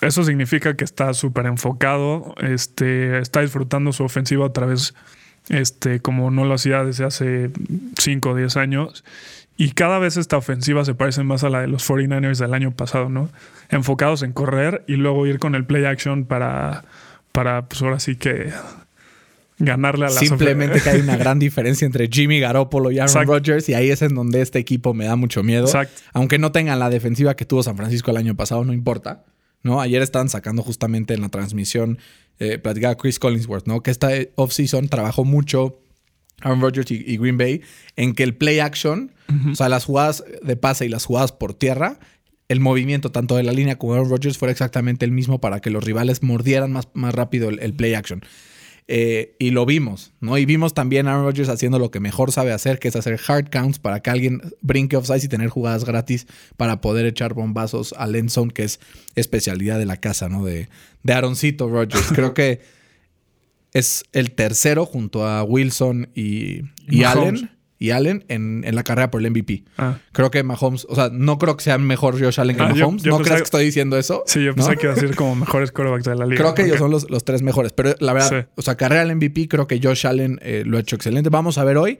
[0.00, 2.34] Eso significa que está súper enfocado.
[2.38, 3.18] Este.
[3.18, 4.94] Está disfrutando su ofensiva otra vez.
[5.50, 7.50] Este, como no lo hacía desde hace
[7.98, 9.04] 5 o 10 años.
[9.60, 12.70] Y cada vez esta ofensiva se parece más a la de los 49ers del año
[12.70, 13.28] pasado, ¿no?
[13.68, 16.84] Enfocados en correr y luego ir con el play action para,
[17.30, 18.54] para pues ahora sí que
[19.58, 23.68] ganarle a la Simplemente que hay una gran diferencia entre Jimmy Garoppolo y Aaron Rodgers
[23.68, 25.66] y ahí es en donde este equipo me da mucho miedo.
[25.66, 26.00] Exacto.
[26.14, 29.26] Aunque no tengan la defensiva que tuvo San Francisco el año pasado, no importa.
[29.62, 29.82] ¿no?
[29.82, 31.98] Ayer estaban sacando justamente en la transmisión,
[32.38, 33.82] eh, platicaba Chris Collinsworth, ¿no?
[33.82, 35.82] Que esta offseason trabajó mucho
[36.40, 37.62] Aaron Rodgers y, y, Green Bay
[37.96, 39.12] en que el play action,
[39.50, 41.98] o sea, las jugadas de pase y las jugadas por tierra,
[42.48, 45.60] el movimiento tanto de la línea como de Aaron Rodgers fuera exactamente el mismo para
[45.60, 48.22] que los rivales mordieran más, más rápido el, el play action.
[48.92, 50.36] Eh, y lo vimos, ¿no?
[50.36, 53.20] Y vimos también a Aaron Rodgers haciendo lo que mejor sabe hacer, que es hacer
[53.24, 56.26] hard counts para que alguien brinque offside y tener jugadas gratis
[56.56, 58.80] para poder echar bombazos al end zone, que es
[59.14, 60.44] especialidad de la casa, ¿no?
[60.44, 60.68] De,
[61.04, 62.08] de Aaroncito Rodgers.
[62.12, 62.62] Creo que
[63.72, 67.50] es el tercero junto a Wilson y, y Allen.
[67.82, 69.64] Y Allen en, en, la carrera por el MVP.
[69.78, 69.96] Ah.
[70.12, 73.02] Creo que Mahomes, o sea, no creo que sea mejor Josh Allen que ah, Mahomes.
[73.02, 74.22] Yo, yo ¿No crees que estoy diciendo eso?
[74.26, 74.76] Sí, yo pensé ¿no?
[74.76, 76.42] que iba a decir como mejores quarterbacks de la liga.
[76.42, 76.64] Creo que okay.
[76.66, 77.72] ellos son los, los, tres mejores.
[77.72, 78.48] Pero la verdad, sí.
[78.54, 81.30] o sea, carrera al MVP, creo que Josh Allen eh, lo ha hecho excelente.
[81.30, 81.98] Vamos a ver hoy,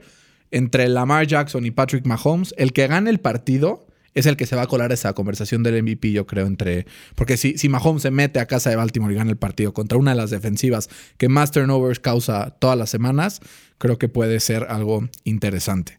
[0.51, 4.55] entre Lamar Jackson y Patrick Mahomes, el que gane el partido es el que se
[4.55, 6.85] va a colar esa conversación del MVP, yo creo, entre.
[7.15, 9.97] Porque si, si Mahomes se mete a casa de Baltimore y gana el partido contra
[9.97, 13.41] una de las defensivas que más turnovers causa todas las semanas,
[13.77, 15.97] creo que puede ser algo interesante.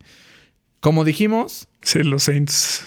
[0.81, 1.69] Como dijimos.
[1.83, 2.85] Sí, los Saints.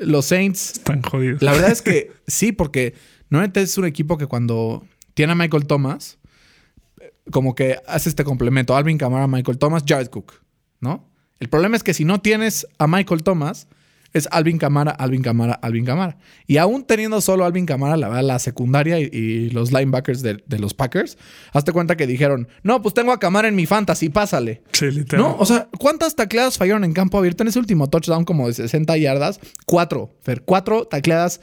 [0.00, 0.74] Los Saints.
[0.74, 1.42] Están jodidos.
[1.42, 2.94] La verdad es que sí, porque
[3.30, 6.18] normalmente es un equipo que cuando tiene a Michael Thomas,
[7.30, 8.76] como que hace este complemento.
[8.76, 10.34] Alvin Kamara, Michael Thomas, Jared Cook,
[10.80, 11.08] ¿no?
[11.40, 13.68] El problema es que si no tienes a Michael Thomas,
[14.12, 16.16] es Alvin Camara, Alvin Camara, Alvin Camara.
[16.46, 20.58] Y aún teniendo solo Alvin Camara, la, la secundaria y, y, los linebackers de, de,
[20.58, 21.18] los Packers,
[21.52, 24.62] hazte cuenta que dijeron, no, pues tengo a Camara en mi fantasy, pásale.
[24.72, 25.26] Sí, literal.
[25.26, 25.36] ¿No?
[25.38, 28.96] O sea, ¿cuántas tacleadas fallaron en campo abierto en ese último touchdown como de 60
[28.96, 29.40] yardas?
[29.66, 31.40] Cuatro, Fer, cuatro tacleadas.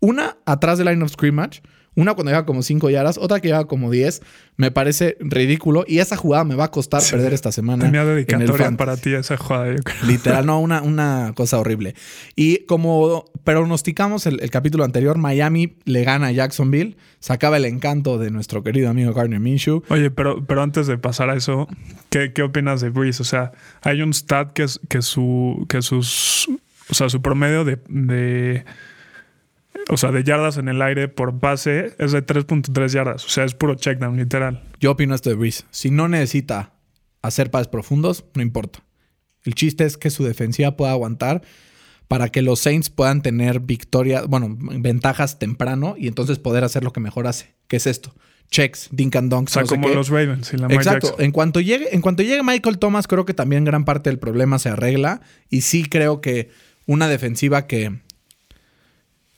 [0.00, 1.62] Una atrás del line of scrimmage.
[1.96, 4.22] Una cuando lleva como 5 yardas, otra que lleva como 10.
[4.56, 5.84] Me parece ridículo.
[5.86, 7.12] Y esa jugada me va a costar sí.
[7.12, 7.84] perder esta semana.
[7.84, 9.96] Tenía dedicatoria para ti esa jugada, yo creo.
[10.06, 11.94] Literal, no, una, una cosa horrible.
[12.34, 16.96] Y como pronosticamos el, el, capítulo anterior, Miami le gana a Jacksonville.
[17.20, 19.82] Sacaba el encanto de nuestro querido amigo Gardner Minshew.
[19.88, 21.68] Oye, pero, pero antes de pasar a eso,
[22.10, 23.22] ¿qué, qué opinas de Breeze?
[23.22, 23.52] O sea,
[23.82, 26.48] hay un stat que, es, que, su, que sus.
[26.90, 28.64] O sea, su promedio de, de
[29.88, 33.24] o sea, de yardas en el aire por pase es de 3.3 yardas.
[33.24, 34.62] O sea, es puro checkdown, literal.
[34.80, 35.64] Yo opino esto de Breeze.
[35.70, 36.72] Si no necesita
[37.22, 38.84] hacer pases profundos, no importa.
[39.44, 41.42] El chiste es que su defensiva pueda aguantar
[42.08, 46.92] para que los Saints puedan tener victorias, bueno, ventajas temprano y entonces poder hacer lo
[46.92, 47.54] que mejor hace.
[47.68, 48.14] ¿Qué es esto?
[48.50, 49.52] Checks, dink and donks.
[49.52, 51.08] O sea, no como sé los Ravens y la Exacto.
[51.08, 51.24] Jackson.
[51.24, 54.58] En cuanto, llegue, en cuanto llegue Michael Thomas, creo que también gran parte del problema
[54.58, 55.22] se arregla.
[55.48, 56.50] Y sí creo que
[56.86, 58.00] una defensiva que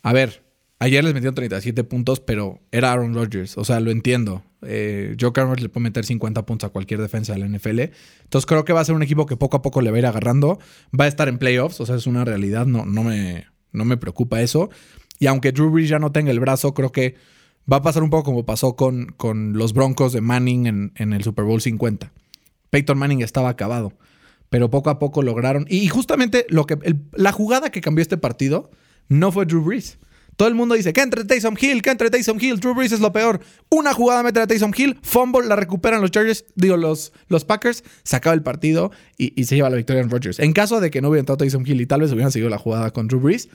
[0.07, 0.45] a ver,
[0.79, 3.59] ayer les metieron 37 puntos, pero era Aaron Rodgers.
[3.59, 4.45] O sea, lo entiendo.
[4.63, 7.81] Eh, Joe Carver le puede meter 50 puntos a cualquier defensa de la NFL.
[8.23, 9.99] Entonces creo que va a ser un equipo que poco a poco le va a
[9.99, 10.61] ir agarrando.
[10.99, 12.67] Va a estar en playoffs, o sea, es una realidad.
[12.67, 14.71] No, no, me, no me preocupa eso.
[15.19, 17.17] Y aunque Drew Brees ya no tenga el brazo, creo que
[17.71, 21.15] va a pasar un poco como pasó con, con los Broncos de Manning en, en
[21.15, 22.13] el Super Bowl 50.
[22.71, 23.93] Peyton Manning estaba acabado,
[24.51, 25.67] pero poco a poco lograron.
[25.69, 26.79] Y justamente lo que,
[27.11, 28.71] la jugada que cambió este partido
[29.09, 29.99] no fue Drew Brees.
[30.37, 33.01] Todo el mundo dice que entre Taysom Hill, que entre Taysom Hill, Drew Brees es
[33.01, 33.41] lo peor.
[33.71, 37.85] Una jugada mete a Taysom Hill, fumble, la recuperan los Chargers, digo, los, los Packers,
[38.03, 40.39] se acaba el partido y, y, se lleva la victoria en Rodgers.
[40.39, 42.59] En caso de que no hubiera entrado Taysom Hill y tal vez hubieran seguido la
[42.59, 43.49] jugada con Drew Brees,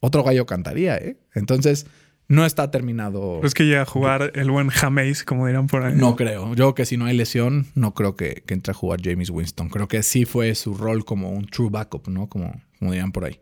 [0.00, 1.18] otro gallo cantaría, ¿eh?
[1.34, 1.86] Entonces,
[2.28, 3.40] no está terminado.
[3.42, 5.94] Es que llega a jugar el buen Jameis, como dirán por ahí.
[5.96, 6.54] No creo.
[6.54, 9.70] Yo que si no hay lesión, no creo que, que entre a jugar James Winston.
[9.70, 12.28] Creo que sí fue su rol como un true backup, ¿no?
[12.28, 13.40] Como, como dirán por ahí.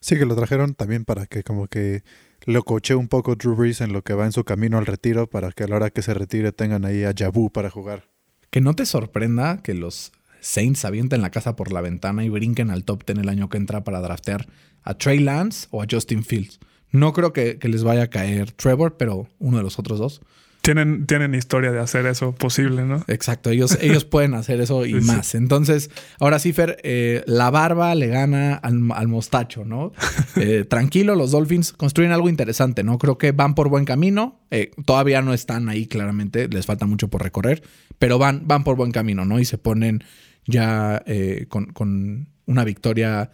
[0.00, 2.02] Sí, que lo trajeron también para que como que
[2.44, 5.28] lo coche un poco Drew Brees en lo que va en su camino al retiro
[5.28, 8.08] para que a la hora que se retire tengan ahí a Jabu para jugar.
[8.50, 12.70] Que no te sorprenda que los Saints avienten la casa por la ventana y brinquen
[12.70, 14.46] al top 10 el año que entra para draftear
[14.82, 16.60] a Trey Lance o a Justin Fields.
[16.92, 20.20] No creo que les vaya a caer Trevor, pero uno de los otros dos.
[20.66, 23.04] Tienen, tienen historia de hacer eso posible, ¿no?
[23.06, 25.36] Exacto, ellos, ellos pueden hacer eso y Sí, más.
[25.36, 29.92] Entonces, ahora sí, Fer, eh, la barba le gana al, al mostacho, ¿no?
[30.38, 32.98] Eh, tranquilo, los Dolphins construyen algo interesante, ¿no?
[32.98, 34.40] Creo que van por buen camino.
[34.50, 37.62] Eh, todavía no están ahí, claramente, les falta mucho por recorrer,
[37.98, 39.38] pero van, van por buen camino, ¿no?
[39.38, 40.02] Y se ponen
[40.46, 43.30] ya eh, con, con una victoria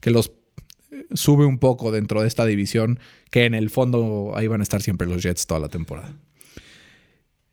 [0.00, 0.32] que los
[1.14, 2.98] sube un poco dentro de esta división,
[3.30, 6.12] que en el fondo ahí van a estar siempre los Jets toda la temporada.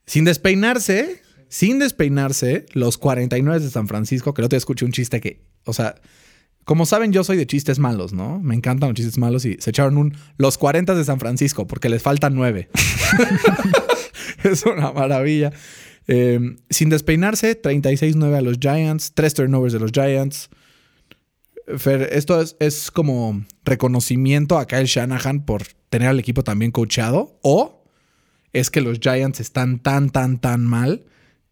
[0.09, 5.21] Sin despeinarse, sin despeinarse, los 49 de San Francisco, que no te escuché un chiste
[5.21, 6.01] que, o sea,
[6.65, 8.39] como saben, yo soy de chistes malos, ¿no?
[8.39, 11.89] Me encantan los chistes malos y se echaron un los 40 de San Francisco porque
[11.89, 12.69] les faltan 9.
[14.45, 15.53] es una maravilla.
[16.07, 16.39] Eh,
[16.71, 20.49] sin despeinarse, 36-9 a los Giants, 3 turnovers de los Giants.
[21.77, 27.37] Fer, esto es, es como reconocimiento a Kyle Shanahan por tener al equipo también coachado
[27.43, 27.78] o
[28.53, 31.03] es que los Giants están tan, tan, tan mal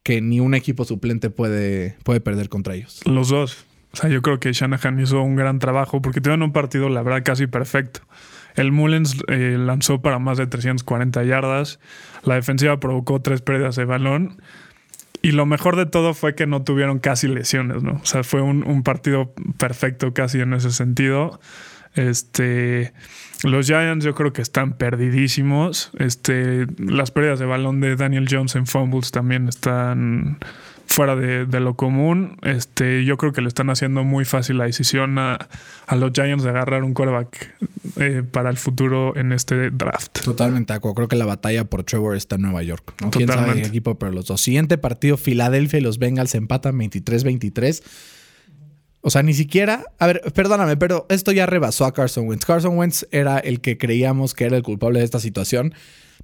[0.04, 3.02] que ni un equipo suplente puede, puede perder contra ellos.
[3.06, 3.66] Los dos.
[3.92, 7.02] O sea, yo creo que Shanahan hizo un gran trabajo porque tuvieron un partido, la
[7.04, 8.02] verdad, casi perfecto.
[8.56, 11.80] El Mullens eh, lanzó para más de 340 yardas.
[12.24, 14.42] La defensiva provocó tres pérdidas de balón.
[15.22, 18.00] Y lo mejor de todo fue que no tuvieron casi lesiones, ¿no?
[18.02, 21.40] O sea, fue un, un partido perfecto casi en ese sentido.
[21.96, 22.94] Este,
[23.43, 25.91] los Giants yo creo que están perdidísimos.
[26.00, 30.38] Este, las pérdidas de balón de Daniel Jones en fumbles también están
[30.88, 32.38] fuera de, de lo común.
[32.41, 35.38] Este, yo creo que le están haciendo muy fácil la decisión a,
[35.86, 37.56] a los Giants de agarrar un quarterback
[37.97, 40.21] eh, para el futuro en este draft.
[40.23, 40.95] Totalmente, acuerdo.
[40.95, 42.93] Creo que la batalla por Trevor está en Nueva York.
[43.02, 43.12] ¿no?
[43.12, 43.62] ¿Quién sabe Totalmente.
[43.63, 44.00] qué equipo?
[44.00, 44.41] Pero los dos.
[44.41, 47.84] Siguiente partido, Filadelfia y los Bengals empatan 23-23.
[49.08, 49.86] O sea, ni siquiera.
[50.00, 52.43] A ver, perdóname, pero esto ya rebasó a Carson Wentz.
[52.43, 55.74] Carson Wentz era el que creíamos que era el culpable de esta situación.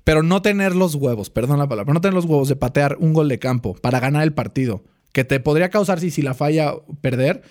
[0.04, 3.14] Pero no tener los huevos, perdón la palabra, no tener los huevos de patear un
[3.14, 6.74] gol de campo para ganar el partido, que te podría causar, si, si la falla,
[7.00, 7.44] perder.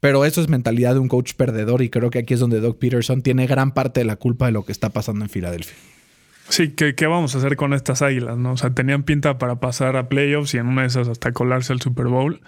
[0.00, 2.78] Pero eso es mentalidad de un coach perdedor y creo que aquí es donde Doug
[2.78, 5.76] Peterson tiene gran parte de la culpa de lo que está pasando en Filadelfia.
[6.48, 8.38] Sí, ¿qué, ¿qué vamos a hacer con estas águilas?
[8.38, 8.52] ¿no?
[8.52, 11.74] O sea, tenían pinta para pasar a playoffs y en una de esas hasta colarse
[11.74, 12.40] al Super Bowl,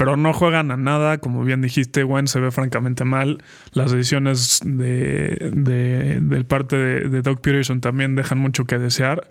[0.00, 1.18] pero no juegan a nada.
[1.18, 3.44] Como bien dijiste, Wentz se ve francamente mal.
[3.72, 7.42] Las decisiones de, de, del parte de, de Doug
[7.82, 9.28] también dejan mucho que desear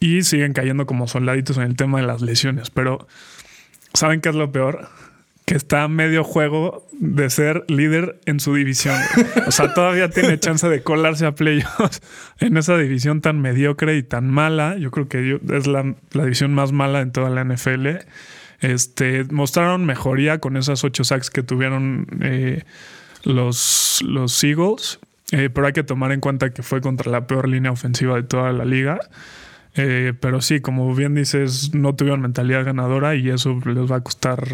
[0.00, 2.68] y siguen cayendo como soldaditos en el tema de las lesiones.
[2.68, 3.08] Pero,
[3.94, 4.86] ¿saben qué es lo peor?
[5.46, 9.00] Que está a medio juego de ser líder en su división.
[9.46, 12.02] O sea, todavía tiene chance de colarse a playoffs
[12.38, 14.76] en esa división tan mediocre y tan mala.
[14.76, 17.86] Yo creo que es la división más mala en toda la NFL.
[18.62, 22.62] Este, mostraron mejoría con esas ocho sacks que tuvieron eh,
[23.24, 25.00] los, los Eagles.
[25.32, 28.22] Eh, pero hay que tomar en cuenta que fue contra la peor línea ofensiva de
[28.22, 29.00] toda la liga.
[29.74, 34.00] Eh, pero sí, como bien dices, no tuvieron mentalidad ganadora y eso les va a
[34.02, 34.44] costar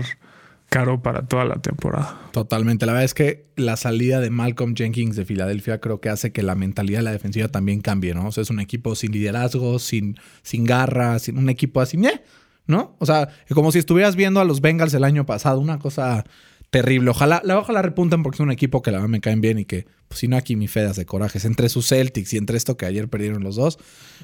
[0.71, 2.17] caro para toda la temporada.
[2.33, 2.87] Totalmente.
[2.87, 6.43] La verdad es que la salida de Malcolm Jenkins de Filadelfia creo que hace que
[6.43, 8.29] la mentalidad de la defensiva también cambie, ¿no?
[8.29, 12.23] O sea, es un equipo sin liderazgo, sin, sin garra, sin un equipo así, ¿eh?
[12.69, 12.95] ¿No?
[13.01, 16.25] O sea, como si estuvieras viendo a los Bengals el año pasado, una cosa
[16.71, 17.11] terrible.
[17.11, 19.65] Ojalá, la, ojalá repunten porque es un equipo que la verdad me caen bien y
[19.65, 21.45] que, pues si no, aquí mi fedas de corajes.
[21.47, 23.79] Entre sus Celtics y entre esto que ayer perdieron los dos,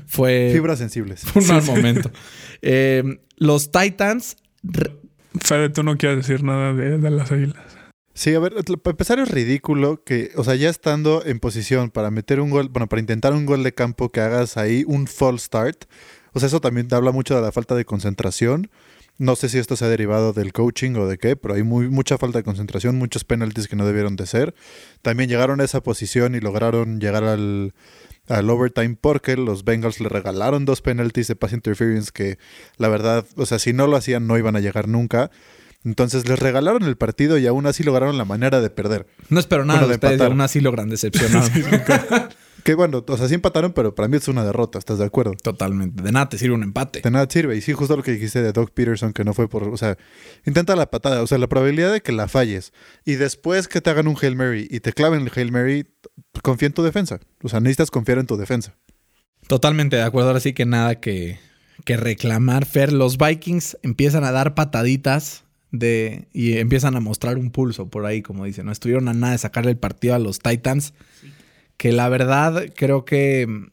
[0.06, 1.22] fue Fibras sensibles.
[1.22, 2.10] fue un mal momento.
[2.62, 3.02] Eh,
[3.36, 4.94] los Titans re-
[5.40, 7.56] Fede, tú no quieres decir nada de, de las águilas.
[8.12, 12.12] Sí, a ver, para empezar es ridículo que, o sea, ya estando en posición para
[12.12, 15.46] meter un gol, bueno, para intentar un gol de campo que hagas ahí un false
[15.46, 15.86] start.
[16.34, 18.70] O sea, eso también te habla mucho de la falta de concentración.
[19.16, 21.88] No sé si esto se ha derivado del coaching o de qué, pero hay muy,
[21.88, 24.54] mucha falta de concentración, muchos penaltis que no debieron de ser.
[25.02, 27.74] También llegaron a esa posición y lograron llegar al,
[28.28, 32.38] al overtime porque los Bengals le regalaron dos penaltis de pass interference que
[32.76, 35.30] la verdad, o sea, si no lo hacían no iban a llegar nunca.
[35.84, 39.06] Entonces les regalaron el partido y aún así lograron la manera de perder.
[39.28, 40.32] no espero nada Bueno, de de ustedes, empatar.
[40.32, 42.30] aún así logran decepcionar.
[42.64, 45.34] Que bueno, o sea, sí empataron, pero para mí es una derrota, ¿estás de acuerdo?
[45.34, 46.02] Totalmente.
[46.02, 47.02] De nada te sirve un empate.
[47.02, 47.54] De nada sirve.
[47.56, 49.64] Y sí, justo lo que dijiste de Doug Peterson, que no fue por.
[49.64, 49.98] O sea,
[50.46, 51.22] intenta la patada.
[51.22, 52.72] O sea, la probabilidad de que la falles
[53.04, 55.86] y después que te hagan un Hail Mary y te claven el Hail Mary,
[56.42, 57.20] confía en tu defensa.
[57.42, 58.74] O sea, necesitas confiar en tu defensa.
[59.46, 60.28] Totalmente de acuerdo.
[60.28, 61.38] Ahora sí que nada que,
[61.84, 62.64] que reclamar.
[62.64, 68.06] Fer, los Vikings empiezan a dar pataditas de, y empiezan a mostrar un pulso por
[68.06, 68.64] ahí, como dicen.
[68.64, 70.94] No estuvieron a nada de sacarle el partido a los Titans.
[71.76, 73.66] Que la verdad creo que mm,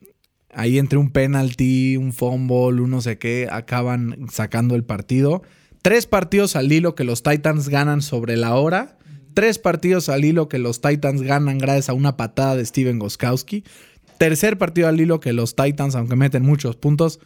[0.54, 5.44] ahí entre un penalty, un fumble, un no sé qué, acaban sacando el partido.
[5.82, 8.98] Tres partidos al hilo que los Titans ganan sobre la hora.
[9.34, 13.64] Tres partidos al hilo que los Titans ganan gracias a una patada de Steven Goskowski.
[14.18, 17.20] Tercer partido al hilo que los Titans, aunque meten muchos puntos,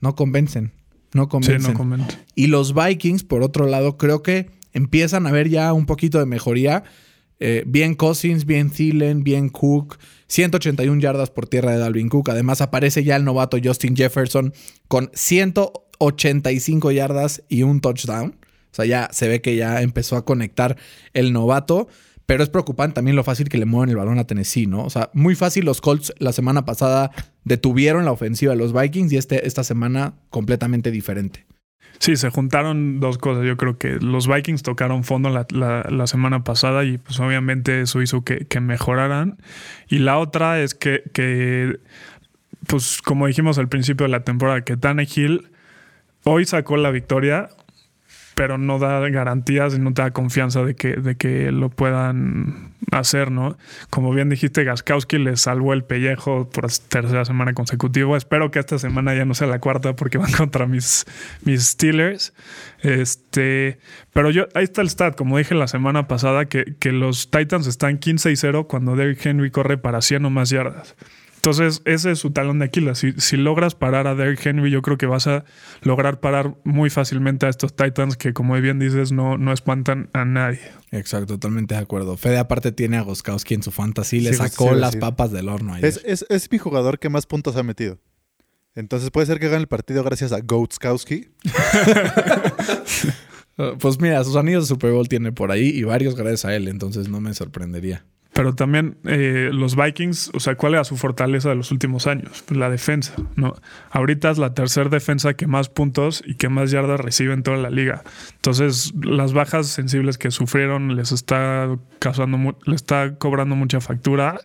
[0.00, 0.72] no convencen.
[1.14, 1.62] No convencen.
[1.62, 2.18] Sí, no convence.
[2.34, 6.26] Y los Vikings, por otro lado, creo que empiezan a ver ya un poquito de
[6.26, 6.84] mejoría.
[7.46, 9.98] Eh, bien Cousins, bien Thielen, bien Cook.
[10.28, 12.30] 181 yardas por tierra de Dalvin Cook.
[12.30, 14.54] Además aparece ya el novato Justin Jefferson
[14.88, 18.34] con 185 yardas y un touchdown.
[18.40, 20.78] O sea, ya se ve que ya empezó a conectar
[21.12, 21.86] el novato.
[22.24, 24.82] Pero es preocupante también lo fácil que le mueven el balón a Tennessee, ¿no?
[24.82, 27.10] O sea, muy fácil los Colts la semana pasada
[27.44, 31.44] detuvieron la ofensiva de los Vikings y este, esta semana completamente diferente.
[31.98, 33.44] Sí, se juntaron dos cosas.
[33.46, 38.24] Yo creo que los Vikings tocaron fondo la, semana pasada y pues obviamente eso hizo
[38.24, 39.38] que, que, mejoraran.
[39.88, 41.78] Y la otra es que, que,
[42.66, 45.48] pues como dijimos al principio de la temporada, que Tannehill
[46.24, 47.48] hoy sacó la victoria,
[48.34, 52.74] pero no da garantías y no te da confianza de que, de que lo puedan
[52.90, 53.56] hacer, ¿no?
[53.90, 58.16] Como bien dijiste, Gaskowski le salvó el pellejo por tercera semana consecutiva.
[58.16, 61.04] Espero que esta semana ya no sea la cuarta porque van contra mis,
[61.44, 62.34] mis Steelers.
[62.82, 63.78] Este,
[64.12, 67.66] pero yo, ahí está el stat, como dije la semana pasada, que, que los Titans
[67.66, 70.94] están 15 y 0 cuando Derrick Henry corre para 100 o más yardas.
[71.44, 72.96] Entonces, ese es su talón de Aquiles.
[72.96, 75.44] Si, si, logras parar a Derrick Henry, yo creo que vas a
[75.82, 80.24] lograr parar muy fácilmente a estos Titans que, como bien dices, no, no espantan a
[80.24, 80.60] nadie.
[80.90, 82.16] Exacto, totalmente de acuerdo.
[82.16, 84.98] Fede aparte tiene a Goskowski en su fantasy, le sí, sacó sí, las sí.
[85.00, 85.76] papas del horno.
[85.76, 87.98] Es, es, es, mi jugador que más puntos ha metido.
[88.74, 91.28] Entonces puede ser que gane el partido gracias a Goatskowski.
[93.78, 96.68] pues mira, sus anillos de Super Bowl tiene por ahí y varios gracias a él,
[96.68, 98.06] entonces no me sorprendería.
[98.34, 102.42] Pero también eh, los Vikings, o sea, ¿cuál era su fortaleza de los últimos años?
[102.44, 103.54] Pues la defensa, ¿no?
[103.92, 107.58] Ahorita es la tercera defensa que más puntos y que más yardas recibe en toda
[107.58, 108.02] la liga.
[108.34, 114.40] Entonces, las bajas sensibles que sufrieron les está causando, les está cobrando mucha factura.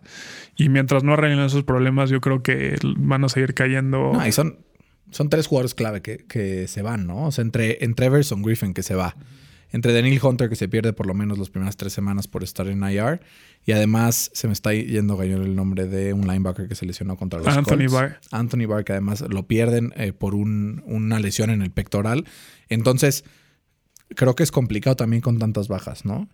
[0.56, 4.12] Y mientras no arreglen esos problemas, yo creo que van a seguir cayendo.
[4.12, 4.60] No, y son,
[5.10, 7.26] son tres jugadores clave que, que se van, ¿no?
[7.26, 9.16] O sea, entre, entre Everson Griffin, que se va
[9.72, 12.66] entre Daniel Hunter, que se pierde por lo menos las primeras tres semanas por estar
[12.68, 13.20] en IR,
[13.64, 17.16] y además se me está yendo gallo el nombre de un linebacker que se lesionó
[17.16, 17.92] contra los Anthony Colts.
[17.92, 18.20] Barr.
[18.30, 22.24] Anthony Barr, que además lo pierden eh, por un, una lesión en el pectoral.
[22.68, 23.24] Entonces,
[24.14, 26.28] creo que es complicado también con tantas bajas, ¿no?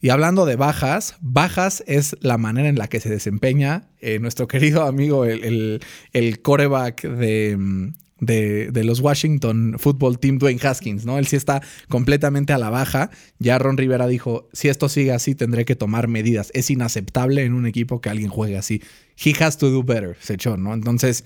[0.00, 4.46] Y hablando de bajas, bajas es la manera en la que se desempeña eh, nuestro
[4.46, 5.80] querido amigo, el, el,
[6.12, 11.18] el coreback de, de, de, los Washington Football Team, Dwayne Haskins, ¿no?
[11.18, 13.10] Él sí está completamente a la baja.
[13.38, 16.50] Ya Ron Rivera dijo, si esto sigue así, tendré que tomar medidas.
[16.54, 18.82] Es inaceptable en un equipo que alguien juegue así.
[19.16, 20.74] He has to do better, se echó, ¿no?
[20.74, 21.24] Entonces,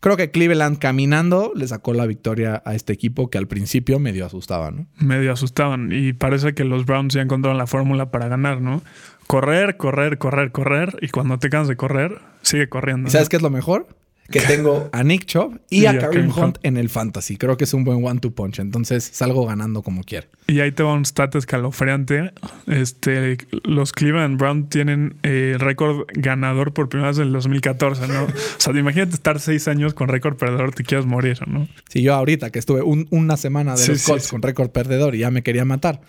[0.00, 4.26] creo que Cleveland caminando le sacó la victoria a este equipo que al principio medio
[4.26, 4.86] asustaba, ¿no?
[4.98, 8.82] Medio asustaban y parece que los Browns ya encontraron la fórmula para ganar, ¿no?
[9.26, 13.08] Correr, correr, correr, correr y cuando te cansas de correr, sigue corriendo.
[13.08, 13.30] ¿Y sabes ¿no?
[13.30, 13.86] qué es lo mejor?
[14.30, 17.36] Que tengo a Nick Chubb y, y a, a Kareem Hunt, Hunt en el fantasy.
[17.36, 18.58] Creo que es un buen one-two punch.
[18.58, 20.26] Entonces salgo ganando como quiera.
[20.46, 22.32] Y ahí te va un stat escalofriante.
[22.66, 28.24] Este, los Cleveland Browns tienen eh, récord ganador por primera vez en el 2014, ¿no?
[28.24, 31.68] o sea, imagínate estar seis años con récord perdedor, te quieres morir, ¿no?
[31.88, 34.70] Sí, yo ahorita que estuve un, una semana de sí, los Colts sí, con récord
[34.70, 36.00] perdedor y ya me quería matar.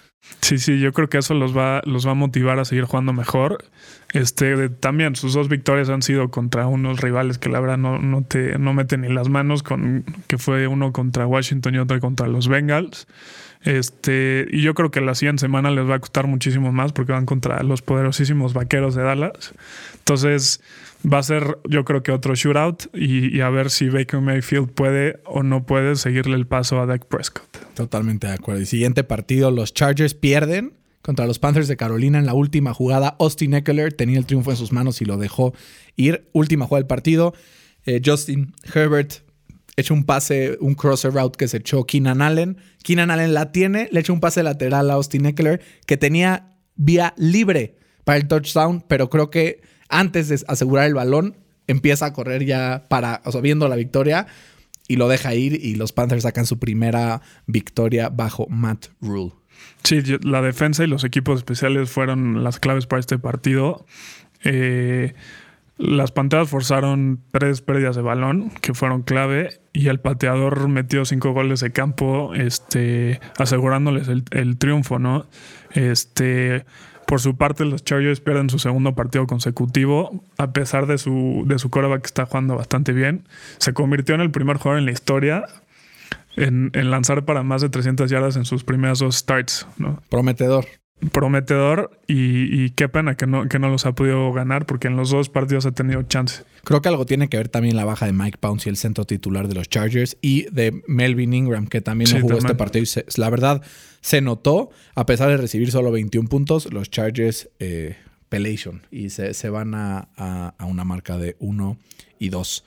[0.41, 3.13] Sí, sí, yo creo que eso los va, los va a motivar a seguir jugando
[3.13, 3.65] mejor.
[4.13, 8.23] Este, también sus dos victorias han sido contra unos rivales que la verdad no, no
[8.23, 12.27] te no meten ni las manos, con, que fue uno contra Washington y otro contra
[12.27, 13.07] los Bengals.
[13.61, 17.11] Este, y yo creo que la siguiente semana les va a costar muchísimo más porque
[17.11, 19.53] van contra los poderosísimos vaqueros de Dallas.
[19.97, 20.61] Entonces,
[21.05, 24.69] va a ser, yo creo que otro shootout y, y, a ver si Baker Mayfield
[24.69, 27.47] puede o no puede seguirle el paso a Dak Prescott.
[27.73, 28.61] Totalmente de acuerdo.
[28.61, 33.15] Y siguiente partido, los Chargers pierden contra los Panthers de Carolina en la última jugada.
[33.19, 35.53] Austin Eckler tenía el triunfo en sus manos y lo dejó
[35.95, 36.27] ir.
[36.33, 37.33] Última jugada del partido.
[37.85, 39.23] Eh, Justin Herbert
[39.75, 42.57] echa un pase, un crosser route que se echó Keenan Allen.
[42.83, 47.13] Keenan Allen la tiene, le echa un pase lateral a Austin Eckler que tenía vía
[47.17, 51.37] libre para el touchdown, pero creo que antes de asegurar el balón
[51.67, 54.27] empieza a correr ya para, o sea, viendo la victoria
[54.87, 59.33] y lo deja ir y los Panthers sacan su primera victoria bajo Matt Rule.
[59.83, 63.85] Sí, la defensa y los equipos especiales fueron las claves para este partido.
[64.43, 65.13] Eh,
[65.79, 71.31] las Panteras forzaron tres pérdidas de balón que fueron clave y el pateador metió cinco
[71.31, 75.25] goles de campo, este, asegurándoles el, triunfo, ¿no?
[75.71, 76.65] Este,
[77.07, 81.57] por su parte, los Chargers pierden su segundo partido consecutivo, a pesar de su, de
[81.59, 83.25] su coreback que está jugando bastante bien.
[83.57, 85.45] Se convirtió en el primer jugador en la historia
[86.35, 90.03] en, en lanzar para más de 300 yardas en sus primeras dos starts, ¿no?
[90.09, 90.65] Prometedor.
[91.11, 94.95] Prometedor y, y qué pena que no, que no los ha podido ganar porque en
[94.97, 96.43] los dos partidos ha tenido chance.
[96.63, 99.47] Creo que algo tiene que ver también la baja de Mike Pouncey, el centro titular
[99.47, 102.45] de los Chargers, y de Melvin Ingram, que también Sí, jugó también.
[102.47, 102.83] este partido.
[102.83, 103.61] Y se- la verdad,
[104.01, 107.95] se notó, a pesar de recibir solo 21 puntos, los Chargers eh,
[108.27, 111.77] pelation y se, se van a, a- a una marca de 1
[112.19, 112.65] y 2.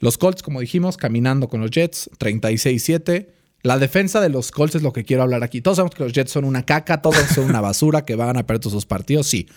[0.00, 3.28] Los Colts, como dijimos, caminando con los Jets, 36-7.
[3.64, 5.62] La defensa de los Colts es lo que quiero hablar aquí.
[5.62, 8.44] Todos sabemos que los Jets son una caca, todos son una basura, que van a
[8.44, 9.48] perder todos sus partidos, sí.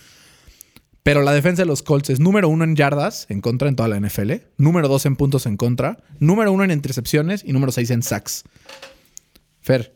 [1.04, 3.90] Pero la defensa de los Colts es número uno en yardas en contra en toda
[3.90, 7.90] la NFL, número dos en puntos en contra, número uno en intercepciones y número seis
[7.92, 8.46] en sacks.
[9.60, 9.94] Fer,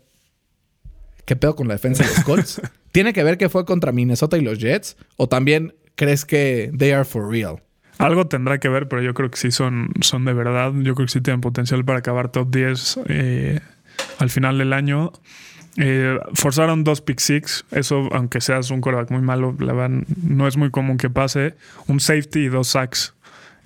[1.23, 2.61] ¿qué pedo con la defensa de los Colts?
[2.91, 4.97] ¿Tiene que ver que fue contra Minnesota y los Jets?
[5.15, 7.63] ¿O también crees que they are for real?
[7.97, 10.73] Algo tendrá que ver, pero yo creo que sí son, son de verdad.
[10.81, 13.59] Yo creo que sí tienen potencial para acabar top 10 eh,
[14.19, 15.11] al final del año.
[15.77, 17.65] Eh, forzaron dos pick six.
[17.71, 21.55] Eso, aunque seas un quarterback muy malo, la verdad, no es muy común que pase.
[21.87, 23.13] Un safety y dos sacks.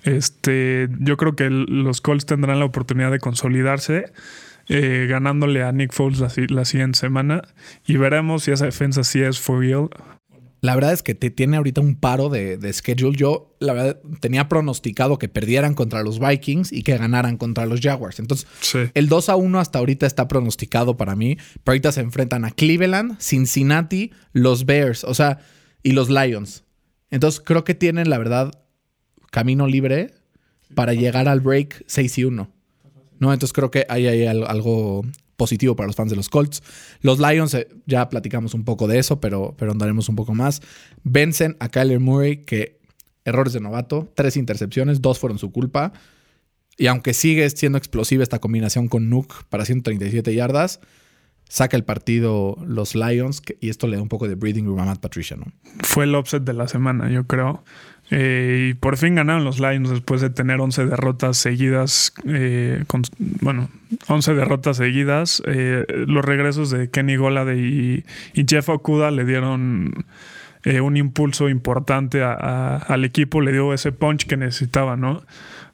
[0.04, 4.12] Este, yo creo que los Colts tendrán la oportunidad de consolidarse,
[4.68, 7.42] eh, ganándole a Nick Foles la, la siguiente semana.
[7.86, 9.88] Y veremos si esa defensa sí es for real.
[10.66, 13.16] La verdad es que te tiene ahorita un paro de, de schedule.
[13.16, 17.80] Yo, la verdad, tenía pronosticado que perdieran contra los Vikings y que ganaran contra los
[17.80, 18.18] Jaguars.
[18.18, 18.78] Entonces, Sí.
[18.94, 21.36] el 2 a 1 hasta ahorita está pronosticado para mí.
[21.64, 25.38] Pero ahorita se enfrentan a Cleveland, Cincinnati, los Bears, o sea,
[25.82, 26.64] y los Lions.
[27.10, 28.50] Entonces, creo que tienen, la verdad,
[29.30, 30.12] camino libre
[30.74, 32.50] para llegar al break 6 y 1.
[33.18, 33.32] ¿No?
[33.32, 35.06] Entonces creo que hay ahí al- algo
[35.36, 36.62] positivo para los fans de los Colts.
[37.00, 40.62] Los Lions, eh, ya platicamos un poco de eso, pero, pero andaremos un poco más.
[41.04, 42.80] Vencen a Kyler Murray, que
[43.24, 45.92] errores de novato, tres intercepciones, dos fueron su culpa.
[46.78, 50.80] Y aunque sigue siendo explosiva esta combinación con Nuke para 137 yardas,
[51.48, 54.84] saca el partido los Lions y esto le da un poco de breathing room a
[54.84, 55.46] Matt Patricia, ¿no?
[55.82, 57.64] fue el upset de la semana, yo creo.
[58.10, 62.12] Eh, y por fin ganaron los Lions después de tener 11 derrotas seguidas.
[62.26, 62.84] eh,
[63.40, 63.68] bueno,
[64.08, 65.42] 11 derrotas seguidas.
[65.46, 68.04] Eh, los regresos de Kenny Golade y,
[68.48, 70.04] Jeff Okuda le dieron
[70.64, 75.22] eh, un impulso importante a- al equipo, le dio ese punch que necesitaba, ¿no?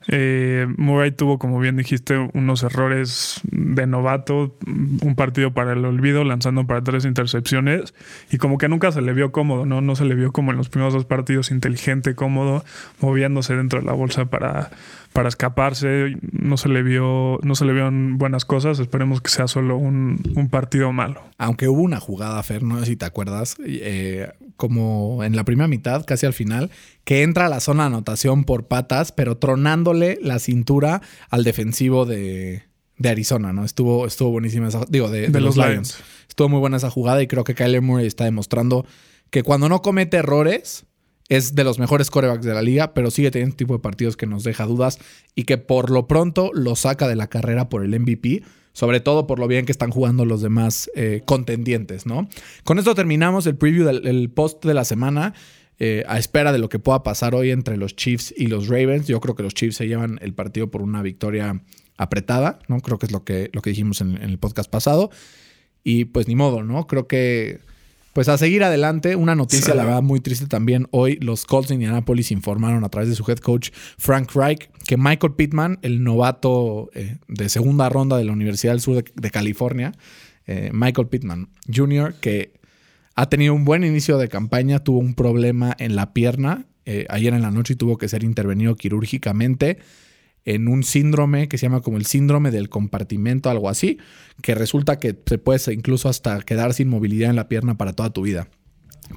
[0.08, 6.24] Eh, Murray tuvo, como bien dijiste, unos errores de novato, un partido para el olvido,
[6.24, 7.94] lanzando para tres intercepciones
[8.30, 9.80] y como que nunca se le vio cómodo, ¿no?
[9.80, 12.64] No se le vio como en los primeros dos partidos inteligente, cómodo,
[13.00, 14.70] moviéndose dentro de la bolsa para,
[15.12, 16.16] para escaparse.
[16.32, 18.78] No se le vio, no se le vieron buenas cosas.
[18.78, 21.22] Esperemos que sea solo un, un partido malo.
[21.38, 24.30] Aunque hubo una jugada, Fer, no sé si te acuerdas, eh,
[24.62, 26.70] como en la primera mitad, casi al final,
[27.02, 32.06] que entra a la zona de anotación por patas, pero tronándole la cintura al defensivo
[32.06, 32.62] de,
[32.96, 33.64] de Arizona, ¿no?
[33.64, 35.96] Estuvo, estuvo buenísima esa, digo, de, de los, Lions.
[36.28, 38.86] Estuvo muy buena esa jugada y creo que Kyler Murray está demostrando
[39.30, 40.84] que cuando no comete errores
[41.28, 44.16] es de los mejores corebacks de la liga, pero sigue teniendo este tipo de partidos
[44.16, 45.00] que nos deja dudas
[45.34, 49.26] y que por lo pronto lo saca de la carrera por el MVP, sobre todo
[49.26, 52.28] por lo bien que están jugando los demás eh, contendientes, ¿no?
[52.64, 55.34] Con esto terminamos el preview del el post de la semana.
[55.78, 59.08] eh, a espera de lo que pueda pasar hoy entre los Chiefs y los Ravens.
[59.08, 61.60] Yo creo que los Chiefs se llevan el partido por una victoria
[61.96, 62.78] apretada, ¿no?
[62.80, 65.10] Creo que es lo que, lo que dijimos en, en el podcast pasado.
[65.82, 66.86] Y pues ni modo, ¿no?
[66.86, 67.58] Creo que
[68.12, 69.76] pues a seguir adelante, una noticia Sí.
[69.76, 70.86] la verdad muy triste también.
[70.90, 74.98] Hoy los Colts de Indianapolis informaron a través de su head coach Frank Reich que
[74.98, 79.92] Michael Pittman, el novato eh, de segunda ronda de la Universidad del Sur de, California,
[80.46, 82.60] eh, Michael Pittman Jr., que
[83.14, 87.32] ha tenido un buen inicio de campaña, tuvo un problema en la pierna eh, ayer
[87.32, 89.78] en la noche y tuvo que ser intervenido quirúrgicamente
[90.44, 93.96] en un síndrome que se llama como el síndrome del compartimento, algo así,
[94.42, 98.10] que resulta que se puede incluso hasta quedar sin movilidad en la pierna para toda
[98.10, 98.50] tu vida.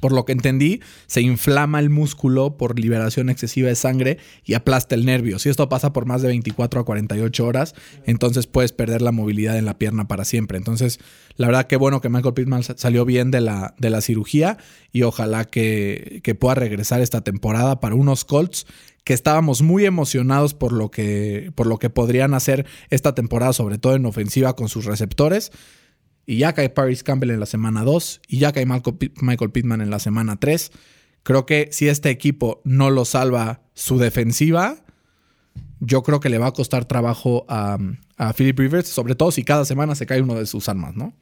[0.00, 4.94] Por lo que entendí, se inflama el músculo por liberación excesiva de sangre y aplasta
[4.94, 5.38] el nervio.
[5.38, 7.74] Si esto pasa por más de 24 a 48 horas,
[8.04, 10.58] entonces puedes perder la movilidad en la pierna para siempre.
[10.58, 11.00] Entonces,
[11.36, 14.58] la verdad que bueno que Michael Pittman sa- salió bien de la, de la cirugía
[14.92, 18.66] y ojalá que, que pueda regresar esta temporada para unos Colts
[19.04, 23.78] que estábamos muy emocionados por lo que, por lo que podrían hacer esta temporada, sobre
[23.78, 25.52] todo en ofensiva con sus receptores.
[26.26, 29.90] Y ya cae Paris Campbell en la semana 2 y ya cae Michael Pittman en
[29.90, 30.72] la semana 3.
[31.22, 34.76] Creo que si este equipo no lo salva su defensiva,
[35.80, 37.78] yo creo que le va a costar trabajo a,
[38.16, 41.14] a Philip Rivers, sobre todo si cada semana se cae uno de sus armas, ¿no?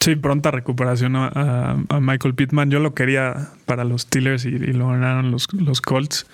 [0.00, 2.70] Sí, pronta recuperación a, Michael Pittman.
[2.70, 6.26] Yo lo quería para los Steelers y, lo ganaron los, los Colts.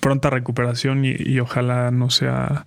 [0.00, 2.66] Pronta recuperación y ojalá no sea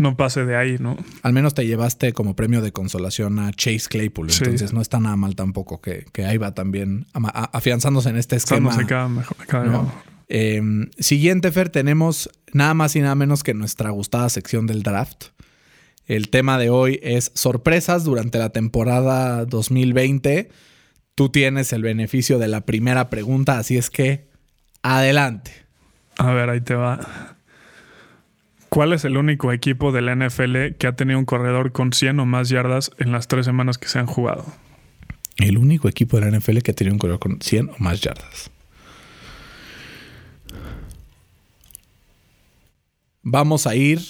[0.00, 0.96] no pase de ahí, ¿no?
[1.22, 4.30] Al menos te llevaste como premio de consolación a Chase Claypool.
[4.30, 4.44] Sí.
[4.44, 7.06] Entonces no está nada mal tampoco que, que ahí va también
[7.52, 8.76] afianzándose en este esquema.
[8.76, 9.86] Mejor.
[10.28, 10.62] Eh,
[10.98, 15.26] siguiente, Fer, tenemos nada más y nada menos que nuestra gustada sección del draft.
[16.06, 20.50] El tema de hoy es sorpresas durante la temporada 2020.
[21.14, 24.28] Tú tienes el beneficio de la primera pregunta, así es que
[24.82, 25.52] adelante.
[26.18, 27.36] A ver, ahí te va.
[28.70, 32.20] ¿Cuál es el único equipo de la NFL que ha tenido un corredor con 100
[32.20, 34.46] o más yardas en las tres semanas que se han jugado?
[35.38, 38.52] El único equipo de la NFL que tiene un corredor con 100 o más yardas.
[43.22, 44.00] Vamos a ir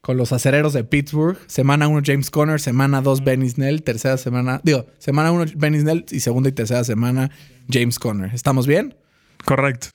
[0.00, 1.38] con los acereros de Pittsburgh.
[1.46, 6.06] Semana 1 James Conner, semana 2 Benny Snell, tercera semana, digo, semana 1 Benny Snell
[6.10, 7.30] y segunda y tercera semana
[7.70, 8.34] James Conner.
[8.34, 8.96] ¿Estamos bien?
[9.44, 9.88] Correcto.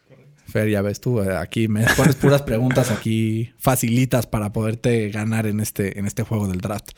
[0.63, 5.59] Ya ves tú, eh, aquí me pones puras preguntas aquí facilitas para poderte ganar en
[5.59, 6.91] este, en este juego del draft.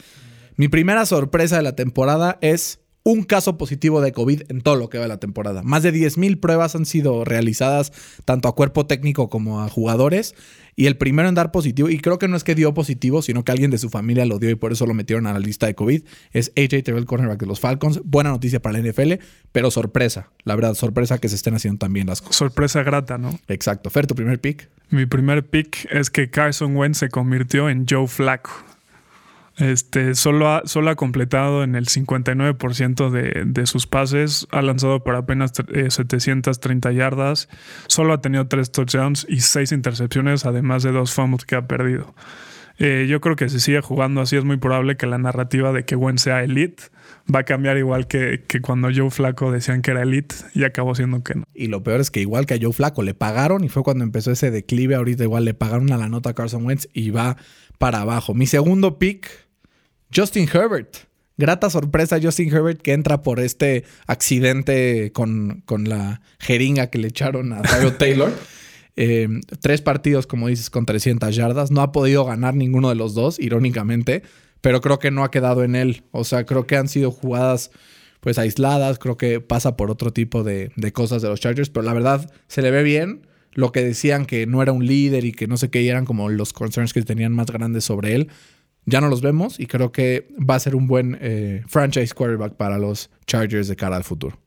[0.56, 4.90] Mi primera sorpresa de la temporada es un caso positivo de COVID en todo lo
[4.90, 5.64] que va la temporada.
[5.64, 7.94] Más de 10.000 pruebas han sido realizadas
[8.26, 10.36] tanto a cuerpo técnico como a jugadores.
[10.80, 13.44] Y el primero en dar positivo, y creo que no es que dio positivo, sino
[13.44, 15.66] que alguien de su familia lo dio y por eso lo metieron a la lista
[15.66, 16.04] de COVID,
[16.34, 18.00] es AJ Terrell, cornerback de los Falcons.
[18.06, 19.14] Buena noticia para la NFL,
[19.52, 20.30] pero sorpresa.
[20.44, 22.36] La verdad, sorpresa que se estén haciendo también las cosas.
[22.36, 23.40] Sorpresa grata, ¿no?
[23.48, 23.90] Exacto.
[23.90, 24.70] Fer, tu primer pick.
[24.92, 28.52] Mi primer pick es que Carson Wentz se convirtió en Joe Flacco.
[29.58, 35.04] Este, solo ha, solo ha completado en el 59% de, de sus pases, ha lanzado
[35.04, 37.50] por apenas eh, 730 yardas,
[37.88, 42.14] solo ha tenido tres touchdowns y seis intercepciones, además de dos fumbles que ha perdido.
[42.80, 45.84] Eh, yo creo que si sigue jugando así es muy probable que la narrativa de
[45.84, 46.84] que Wentz sea elite
[47.34, 50.94] va a cambiar igual que, que cuando Joe Flaco decían que era elite y acabó
[50.94, 51.44] siendo que no.
[51.56, 54.04] Y lo peor es que igual que a Joe Flaco le pagaron y fue cuando
[54.04, 54.94] empezó ese declive.
[54.94, 57.38] Ahorita igual le pagaron a la nota a Carson Wentz y va
[57.80, 58.36] para abajo.
[58.36, 59.47] Mi segundo pick,
[60.14, 61.08] Justin Herbert.
[61.38, 67.10] Grata sorpresa Justin Herbert que entra por este accidente con, con la jeringa que le
[67.10, 68.34] echaron a Tyrod Taylor.
[68.96, 69.30] Eh,
[69.62, 71.70] tres partidos, como dices, con 300 yardas.
[71.70, 74.24] No ha podido ganar ninguno de los dos, irónicamente,
[74.62, 76.04] pero creo que no ha quedado en él.
[76.12, 77.70] O sea, creo que han sido jugadas
[78.20, 78.98] pues aisladas.
[78.98, 82.32] Creo que pasa por otro tipo de, de cosas de los Chargers, pero la verdad
[82.48, 83.28] se le ve bien.
[83.52, 86.06] Lo que decían que no era un líder y que no sé qué, y eran
[86.06, 88.30] como los concerns que tenían más grandes sobre él.
[88.88, 92.54] Ya no los vemos y creo que va a ser un buen eh, franchise quarterback
[92.54, 94.40] para los Chargers de cara al futuro.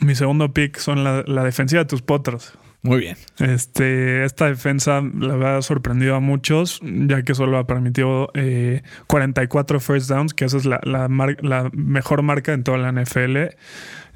[0.00, 2.52] Mi segundo pick son la, la defensiva de tus potros.
[2.82, 3.16] Muy bien.
[3.38, 8.82] Este, esta defensa la verdad ha sorprendido a muchos, ya que solo ha permitido eh,
[9.06, 12.92] 44 first downs, que esa es la, la, mar- la mejor marca en toda la
[12.92, 13.36] NFL.
[13.38, 13.50] Eh,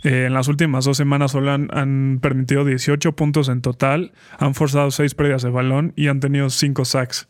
[0.03, 4.91] en las últimas dos semanas solo han, han permitido 18 puntos en total, han forzado
[4.91, 7.29] 6 pérdidas de balón y han tenido 5 sacks.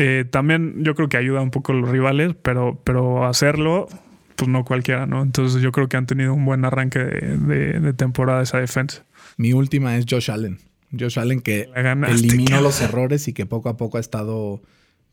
[0.00, 3.88] Eh, también yo creo que ayuda un poco a los rivales, pero, pero hacerlo,
[4.36, 5.22] pues no cualquiera, ¿no?
[5.22, 9.04] Entonces yo creo que han tenido un buen arranque de, de- de temporada esa defensa.
[9.36, 10.58] Mi última es Josh Allen.
[10.98, 14.62] Josh Allen que ganaste, eliminó los errores y que poco a poco ha estado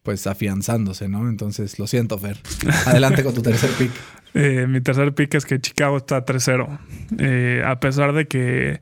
[0.04, 1.28] pues afianzándose, ¿no?
[1.30, 2.38] Entonces, lo siento, Fer.
[2.86, 3.92] Adelante con tu tercer pick.
[4.38, 6.78] Eh, mi tercer pick es que Chicago está 3-0.
[7.20, 8.82] Eh, a pesar de que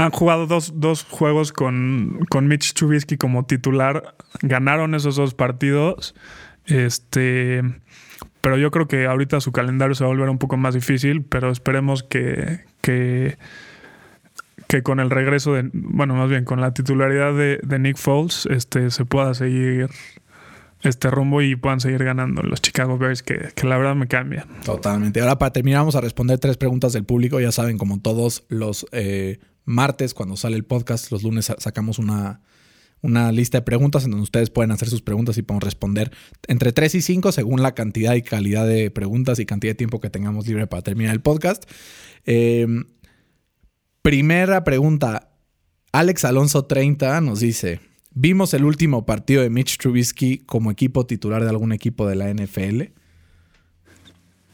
[0.00, 6.14] han jugado dos, dos juegos con, con Mitch Trubisky como titular, ganaron esos dos partidos.
[6.66, 7.62] Este,
[8.40, 11.22] pero yo creo que ahorita su calendario se va a volver un poco más difícil,
[11.22, 13.36] pero esperemos que, que,
[14.82, 18.90] con el regreso de, bueno, más bien con la titularidad de, de Nick Foles, este,
[18.90, 19.90] se pueda seguir
[20.82, 24.46] este rumbo y puedan seguir ganando los Chicago Bears, que, que la verdad me cambia.
[24.64, 25.20] Totalmente.
[25.20, 27.40] Ahora, para terminar, vamos a responder tres preguntas del público.
[27.40, 29.38] Ya saben, como todos los eh,
[29.70, 32.40] martes, cuando sale el podcast, los lunes sa- sacamos una,
[33.02, 36.10] una lista de preguntas en donde ustedes pueden hacer sus preguntas y podemos responder
[36.48, 40.00] entre 3 y 5 según la cantidad y calidad de preguntas y cantidad de tiempo
[40.00, 41.64] que tengamos libre para terminar el podcast.
[42.26, 42.66] Eh,
[44.02, 45.28] primera pregunta.
[45.92, 47.80] Alex Alonso 30 nos dice,
[48.14, 52.32] ¿vimos el último partido de Mitch Trubisky como equipo titular de algún equipo de la
[52.32, 52.92] NFL?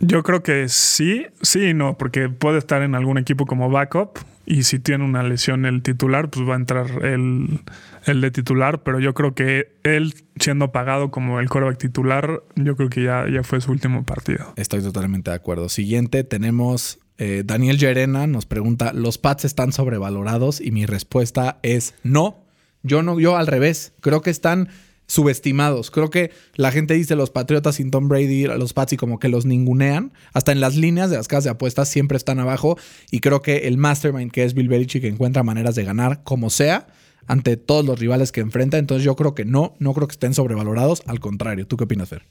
[0.01, 4.19] Yo creo que sí, sí y no, porque puede estar en algún equipo como backup
[4.47, 7.61] y si tiene una lesión el titular, pues va a entrar el,
[8.05, 12.77] el de titular, pero yo creo que él siendo pagado como el coreback titular, yo
[12.77, 14.53] creo que ya, ya fue su último partido.
[14.57, 15.69] Estoy totalmente de acuerdo.
[15.69, 20.61] Siguiente, tenemos eh, Daniel Llerena nos pregunta: ¿Los Pats están sobrevalorados?
[20.61, 22.45] Y mi respuesta es no.
[22.83, 23.95] Yo no, yo al revés.
[24.01, 24.69] Creo que están
[25.07, 25.91] subestimados.
[25.91, 29.29] Creo que la gente dice los Patriotas sin Tom Brady, los Pats y como que
[29.29, 30.13] los ningunean.
[30.33, 32.77] Hasta en las líneas de las casas de apuestas siempre están abajo.
[33.11, 36.87] Y creo que el mastermind que es Bill Belichick encuentra maneras de ganar como sea.
[37.29, 38.79] ante todos los rivales que enfrenta.
[38.79, 41.03] Entonces yo creo que no, no creo que estén sobrevalorados.
[41.07, 42.23] Al contrario, ¿tú qué opinas, Fer?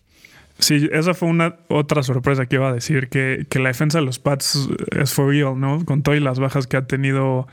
[0.58, 4.06] Sí, esa fue una otra sorpresa que iba a decir, que, que la defensa de
[4.06, 5.84] los Pats es for real, ¿no?
[5.84, 7.48] Con todas las bajas que ha tenido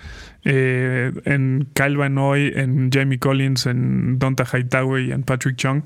[0.45, 5.83] eh, en Kyle Van en Jamie Collins, en Donta Hightower y en Patrick Chung.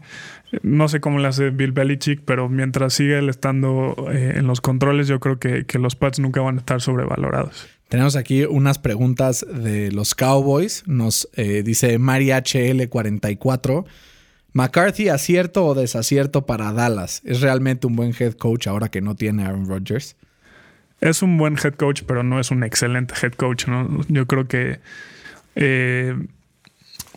[0.62, 4.60] No sé cómo le hace Bill Belichick, pero mientras sigue él estando eh, en los
[4.60, 7.66] controles, yo creo que, que los Pats nunca van a estar sobrevalorados.
[7.88, 10.82] Tenemos aquí unas preguntas de los Cowboys.
[10.86, 13.84] Nos eh, dice Mari HL44.
[14.56, 17.20] McCarthy, ¿acierto o desacierto para Dallas?
[17.26, 20.16] ¿Es realmente un buen head coach ahora que no tiene Aaron Rodgers?
[21.02, 23.66] Es un buen head coach, pero no es un excelente head coach.
[24.08, 24.80] Yo creo que
[25.56, 26.16] eh,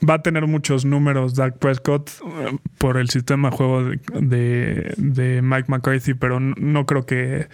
[0.07, 5.69] va a tener muchos números Dak Prescott eh, por el sistema de juego de Mike
[5.69, 7.47] McCarthy, pero no creo que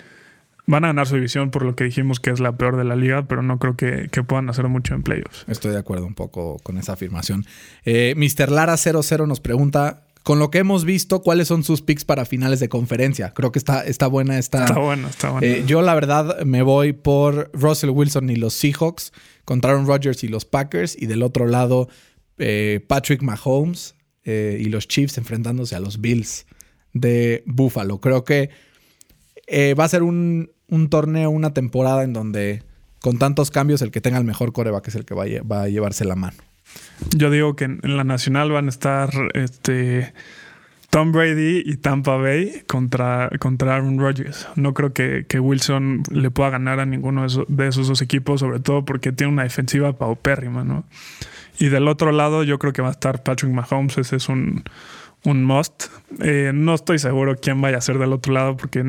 [0.68, 2.95] Van a ganar su división por lo que dijimos que es la peor de la
[2.95, 5.45] liga, pero no creo que, que puedan hacer mucho en playoffs.
[5.47, 7.45] Estoy de acuerdo un poco con esa afirmación.
[7.84, 8.49] Eh, Mr.
[8.49, 12.68] Lara00 nos pregunta, con lo que hemos visto, ¿cuáles son sus picks para finales de
[12.68, 13.32] conferencia?
[13.36, 14.66] Creo que está, está buena esta...
[14.66, 15.45] Está buena, está buena.
[15.45, 19.13] Eh, yo la verdad me voy por Russell Wilson y los Seahawks
[19.45, 21.89] contra Aaron Rodgers y los Packers y del otro lado
[22.39, 23.93] eh, Patrick Mahomes
[24.24, 26.47] eh, y los Chiefs enfrentándose a los Bills
[26.93, 28.01] de Buffalo.
[28.01, 28.49] Creo que
[29.78, 32.63] va a ser un, un torneo, una temporada en donde
[33.01, 35.49] con tantos cambios el que tenga el mejor coreback es el que va a, lle-
[35.49, 36.38] va a llevarse la mano.
[37.16, 40.13] Yo digo que en, la nacional van a estar este,
[40.89, 44.47] Tom Brady y Tampa Bay contra, contra Aaron Rodgers.
[44.55, 48.59] No creo que, que Wilson le pueda ganar a ninguno de esos, dos equipos, sobre
[48.59, 50.84] todo porque tiene una defensiva paupérrima, ¿no?
[51.59, 53.97] Y del otro lado, yo creo que va a estar Patrick Mahomes.
[53.97, 54.63] Ese es un,
[55.24, 55.86] un must.
[56.22, 58.84] Eh, no estoy seguro quién vaya a ser del otro lado porque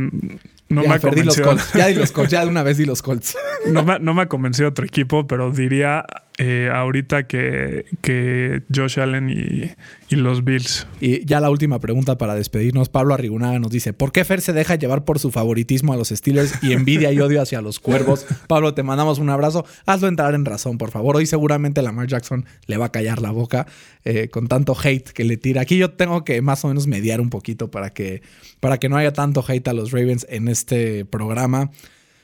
[0.69, 1.47] no ya, me ha Fer, di los convencido.
[1.49, 1.73] Colts.
[1.75, 3.37] Ya di los Colts, ya de una vez di los Colts.
[3.67, 6.05] No me, no me ha convencido otro equipo, pero diría
[6.39, 9.71] eh, ahorita que, que Josh Allen y,
[10.15, 10.87] y los Bills.
[11.01, 12.91] Y ya la última pregunta para despedirnos.
[12.91, 16.09] Pablo Arrigunaga nos dice: ¿Por qué Fer se deja llevar por su favoritismo a los
[16.09, 18.27] Steelers y envidia y odio hacia los cuervos?
[18.49, 19.65] Pablo, te mandamos un abrazo.
[19.87, 21.17] Hazlo entrar en razón, por favor.
[21.17, 23.67] Hoy seguramente Lamar Jackson le va a callar la boca
[24.05, 25.63] eh, con tanto hate que le tira.
[25.63, 28.21] Aquí yo tengo que más o menos mediar un poquito para que,
[28.61, 31.71] para que no haya tanto hate a los Ravens en este programa.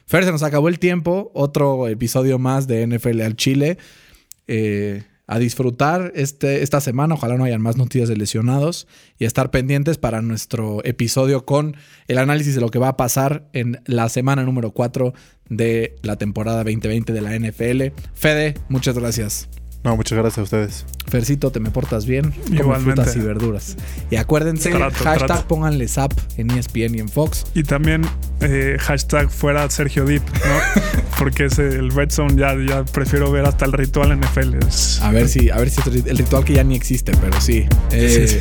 [0.07, 1.31] Fer, se nos acabó el tiempo.
[1.33, 3.79] Otro episodio más de NFL al Chile.
[4.49, 7.15] Eh, a disfrutar este, esta semana.
[7.15, 8.87] Ojalá no hayan más noticias de lesionados
[9.19, 11.77] y estar pendientes para nuestro episodio con
[12.07, 15.15] el análisis de lo que va a pasar en la semana número 4
[15.49, 17.99] de la temporada 2020 de la NFL.
[18.15, 19.49] Fede, muchas gracias.
[19.85, 20.87] No, muchas gracias a ustedes.
[21.09, 22.31] Fercito, te me portas bien.
[22.31, 23.03] Como Igualmente.
[23.03, 23.77] frutas y verduras.
[24.11, 25.49] Y acuérdense, Trato, hashtag trato.
[25.49, 27.45] pónganle zap en ESPN y en Fox.
[27.55, 28.03] Y también
[28.41, 30.83] eh, hashtag fuera Sergio Deep, ¿no?
[31.19, 34.55] Porque es el Red Zone ya, ya prefiero ver hasta el ritual NFL.
[34.67, 37.67] Es- A ver si, a ver si el ritual que ya ni existe, pero sí.
[37.91, 38.39] Eh, Sí,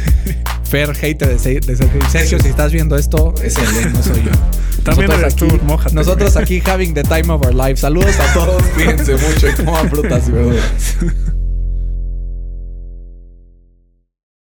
[0.64, 2.10] Fer, hater de, de Sergio.
[2.10, 4.32] Sergio, si estás viendo esto, es él, no soy yo.
[4.84, 7.76] También eres tú, mójate, nosotros aquí having the time of our life.
[7.76, 10.64] Saludos a todos, cuídense mucho y coman frutas y verduras.